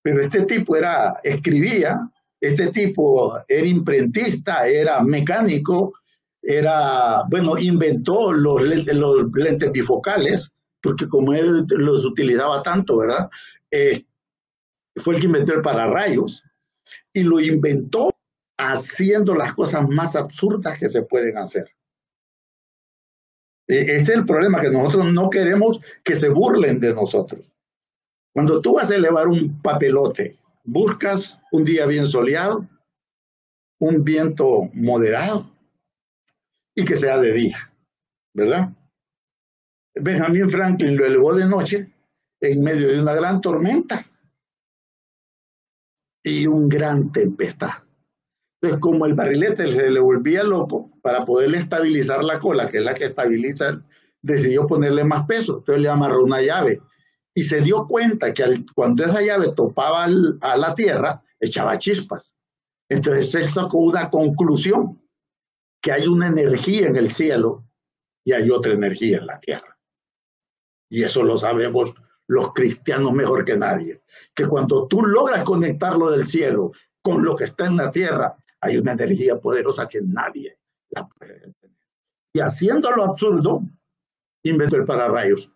[0.08, 5.96] Pero este tipo era, escribía, este tipo era imprentista, era mecánico,
[6.42, 13.30] era, bueno, inventó los, lentes bifocales, porque como él los utilizaba tanto, ¿verdad?
[13.70, 14.06] Eh,
[14.96, 16.42] fue el que inventó el pararrayos
[17.12, 18.10] y lo inventó
[18.58, 21.70] haciendo las cosas más absurdas que se pueden hacer.
[23.68, 27.42] E, ese es el problema, que nosotros no queremos que se burlen de nosotros.
[28.38, 32.70] Cuando tú vas a elevar un papelote, buscas un día bien soleado,
[33.80, 35.50] un viento moderado
[36.76, 37.58] y que sea de día,
[38.36, 38.70] ¿verdad?
[39.96, 41.92] Benjamin Franklin lo elevó de noche
[42.40, 44.06] en medio de una gran tormenta
[46.24, 47.72] y un gran tempestad.
[48.62, 52.84] Entonces, como el barrilete se le volvía loco, para poderle estabilizar la cola, que es
[52.84, 53.82] la que estabiliza,
[54.22, 55.58] decidió ponerle más peso.
[55.58, 56.84] Entonces le amarró una llave.
[57.38, 62.34] Y se dio cuenta que cuando esa llave topaba a la tierra, echaba chispas.
[62.90, 65.00] Entonces él sacó una conclusión,
[65.80, 67.64] que hay una energía en el cielo
[68.24, 69.78] y hay otra energía en la tierra.
[70.90, 71.94] Y eso lo sabemos
[72.26, 74.02] los cristianos mejor que nadie,
[74.34, 76.72] que cuando tú logras conectarlo del cielo
[77.04, 80.58] con lo que está en la tierra, hay una energía poderosa que nadie
[80.90, 81.78] la puede tener.
[82.34, 83.62] Y haciéndolo absurdo,
[84.42, 85.52] inventó el pararrayos.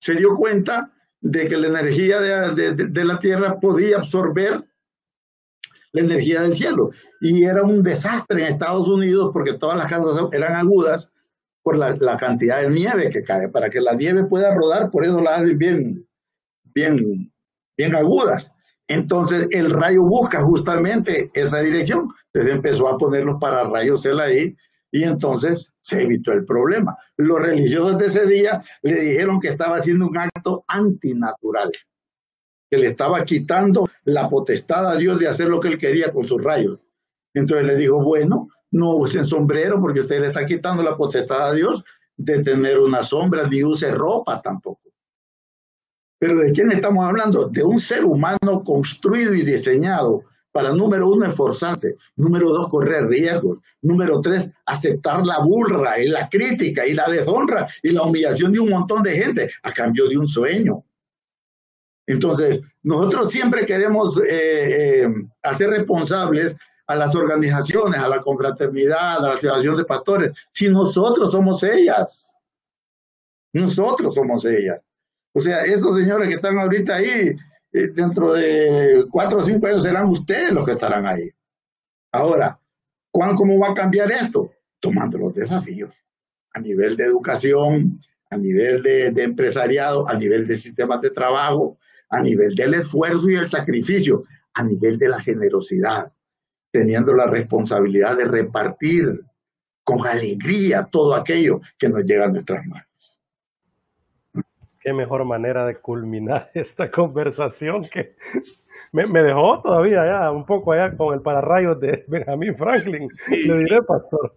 [0.00, 4.64] Se dio cuenta de que la energía de, de la tierra podía absorber
[5.92, 6.90] la energía del cielo.
[7.20, 11.08] Y era un desastre en Estados Unidos porque todas las casas eran agudas
[11.62, 13.48] por la, cantidad de nieve que cae.
[13.48, 16.06] Para que la nieve pueda rodar, por eso la hacen bien,
[16.74, 17.32] bien,
[17.76, 18.52] bien agudas.
[18.88, 22.08] Entonces el rayo busca justamente esa dirección.
[22.32, 24.56] Entonces empezó a poner los pararrayos él ahí
[24.90, 26.96] y entonces se evitó el problema.
[27.16, 31.70] Los religiosos de ese día le dijeron que estaba haciendo un acto antinatural,
[32.70, 36.26] que le estaba quitando la potestad a Dios de hacer lo que él quería con
[36.26, 36.78] sus rayos.
[37.34, 41.52] Entonces le dijo, bueno, no usen sombrero porque usted le está quitando la potestad a
[41.52, 41.84] Dios
[42.16, 44.80] de tener una sombra, ni use ropa tampoco.
[46.18, 47.48] Pero ¿de quién estamos hablando?
[47.48, 53.58] De un ser humano construido y diseñado para, número uno, esforzarse, número dos, correr riesgos,
[53.82, 58.60] número tres, aceptar la burra y la crítica y la deshonra y la humillación de
[58.60, 60.84] un montón de gente a cambio de un sueño.
[62.06, 65.08] Entonces, nosotros siempre queremos eh, eh,
[65.42, 71.30] hacer responsables a las organizaciones, a la confraternidad, a la asociación de pastores, si nosotros
[71.30, 72.34] somos ellas.
[73.52, 74.80] Nosotros somos ellas.
[75.34, 77.36] O sea, esos señores que están ahorita ahí,
[77.70, 81.30] dentro de cuatro o cinco años serán ustedes los que estarán ahí.
[82.12, 82.60] Ahora,
[83.10, 84.50] ¿cómo va a cambiar esto?
[84.80, 85.94] Tomando los desafíos
[86.54, 88.00] a nivel de educación,
[88.30, 93.28] a nivel de, de empresariado, a nivel de sistemas de trabajo, a nivel del esfuerzo
[93.28, 96.12] y el sacrificio, a nivel de la generosidad
[96.70, 99.24] teniendo la responsabilidad de repartir
[99.84, 102.87] con alegría todo aquello que nos llega a nuestras manos.
[104.80, 108.16] Qué mejor manera de culminar esta conversación que
[108.92, 113.08] me, dejó todavía ya un poco allá con el pararrayos de Benjamin Franklin.
[113.28, 114.36] Le diré, pastor.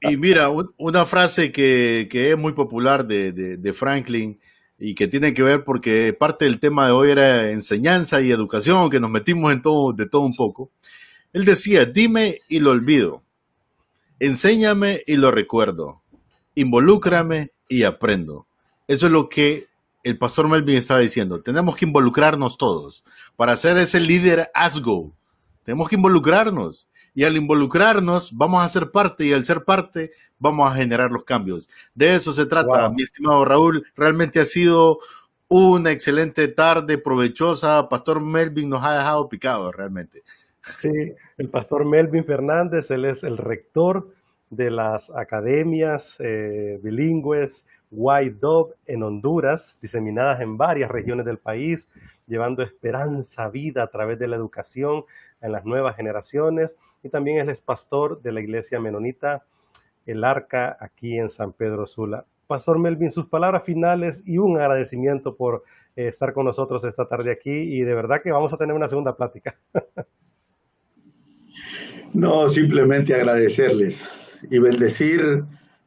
[0.00, 0.48] Y mira,
[0.78, 4.38] una frase que, es muy popular de, de, Franklin
[4.78, 8.88] y que tiene que ver porque parte del tema de hoy era enseñanza y educación,
[8.88, 10.70] que nos metimos en todo, de todo un poco.
[11.32, 13.22] Él decía, dime y lo olvido,
[14.20, 16.00] enséñame y lo recuerdo,
[16.54, 18.46] involúcrame y aprendo.
[18.86, 19.66] Eso es lo que
[20.02, 21.42] el pastor Melvin estaba diciendo.
[21.42, 23.02] Tenemos que involucrarnos todos
[23.36, 25.12] para ser ese líder asgo.
[25.64, 26.88] Tenemos que involucrarnos.
[27.14, 31.24] Y al involucrarnos, vamos a ser parte y al ser parte, vamos a generar los
[31.24, 31.70] cambios.
[31.94, 33.86] De eso se trata, mi estimado Raúl.
[33.96, 34.98] Realmente ha sido
[35.48, 37.88] una excelente tarde, provechosa.
[37.88, 40.22] Pastor Melvin nos ha dejado picados realmente.
[40.62, 40.90] Sí,
[41.38, 44.12] el pastor Melvin Fernández, él es el rector
[44.50, 47.64] de las academias eh, bilingües
[47.94, 51.88] White Dove en Honduras, diseminadas en varias regiones del país,
[52.26, 55.04] llevando esperanza, vida a través de la educación
[55.40, 56.76] en las nuevas generaciones.
[57.02, 59.44] Y también él es pastor de la iglesia menonita
[60.06, 62.24] El Arca aquí en San Pedro Sula.
[62.46, 65.64] Pastor Melvin, sus palabras finales y un agradecimiento por
[65.96, 68.88] eh, estar con nosotros esta tarde aquí y de verdad que vamos a tener una
[68.88, 69.56] segunda plática.
[72.14, 75.44] No, simplemente agradecerles y bendecir,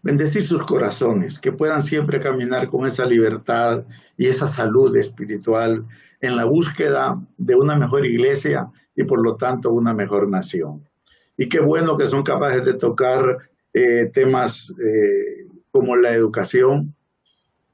[0.07, 3.83] bendecir sus corazones, que puedan siempre caminar con esa libertad
[4.15, 5.85] y esa salud espiritual
[6.21, 10.87] en la búsqueda de una mejor iglesia y por lo tanto una mejor nación.
[11.35, 16.95] Y qué bueno que son capaces de tocar eh, temas eh, como la educación,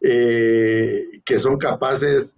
[0.02, 2.36] eh, que son capaces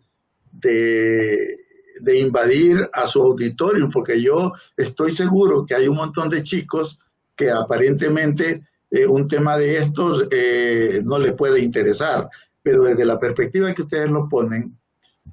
[0.51, 1.55] de
[2.01, 6.99] de invadir a su auditorio, porque yo estoy seguro que hay un montón de chicos
[7.37, 12.29] que aparentemente eh, un tema de estos eh, no les puede interesar,
[12.61, 14.77] pero desde la perspectiva que ustedes lo ponen,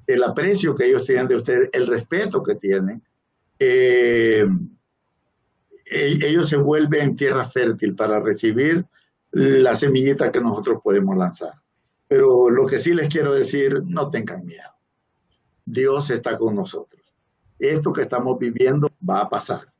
[0.07, 3.01] el aprecio que ellos tienen de ustedes, el respeto que tienen,
[3.59, 4.45] eh,
[5.85, 8.85] ellos se vuelven tierra fértil para recibir
[9.31, 11.53] la semillita que nosotros podemos lanzar.
[12.07, 14.69] Pero lo que sí les quiero decir, no tengan miedo.
[15.65, 17.01] Dios está con nosotros.
[17.59, 19.71] Esto que estamos viviendo va a pasar.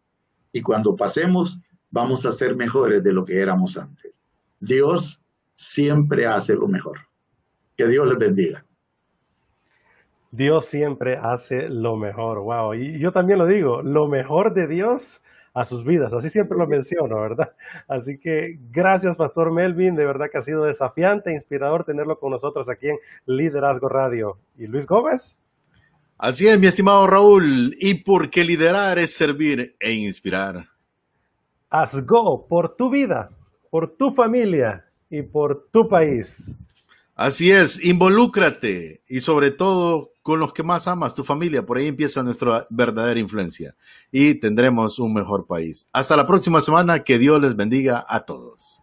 [0.52, 1.60] Y cuando pasemos,
[1.94, 4.20] vamos a ser mejores de lo que éramos antes.
[4.60, 5.22] Dios
[5.54, 6.98] siempre hace lo mejor.
[7.78, 8.66] Que Dios les bendiga.
[10.32, 12.74] Dios siempre hace lo mejor, wow.
[12.74, 15.22] Y yo también lo digo, lo mejor de Dios
[15.54, 17.54] a sus vidas, así siempre lo menciono, ¿verdad?
[17.88, 22.32] Así que gracias, Pastor Melvin, de verdad que ha sido desafiante e inspirador tenerlo con
[22.32, 24.40] nosotros aquí en Liderazgo Radio.
[24.58, 25.38] ¿Y Luis Gómez?
[26.18, 30.73] Así es, mi estimado Raúl, y porque liderar es servir e inspirar.
[31.74, 33.32] Haz go por tu vida,
[33.72, 36.54] por tu familia y por tu país.
[37.16, 41.66] Así es, involúcrate y sobre todo con los que más amas, tu familia.
[41.66, 43.76] Por ahí empieza nuestra verdadera influencia
[44.12, 45.90] y tendremos un mejor país.
[45.94, 48.83] Hasta la próxima semana, que Dios les bendiga a todos.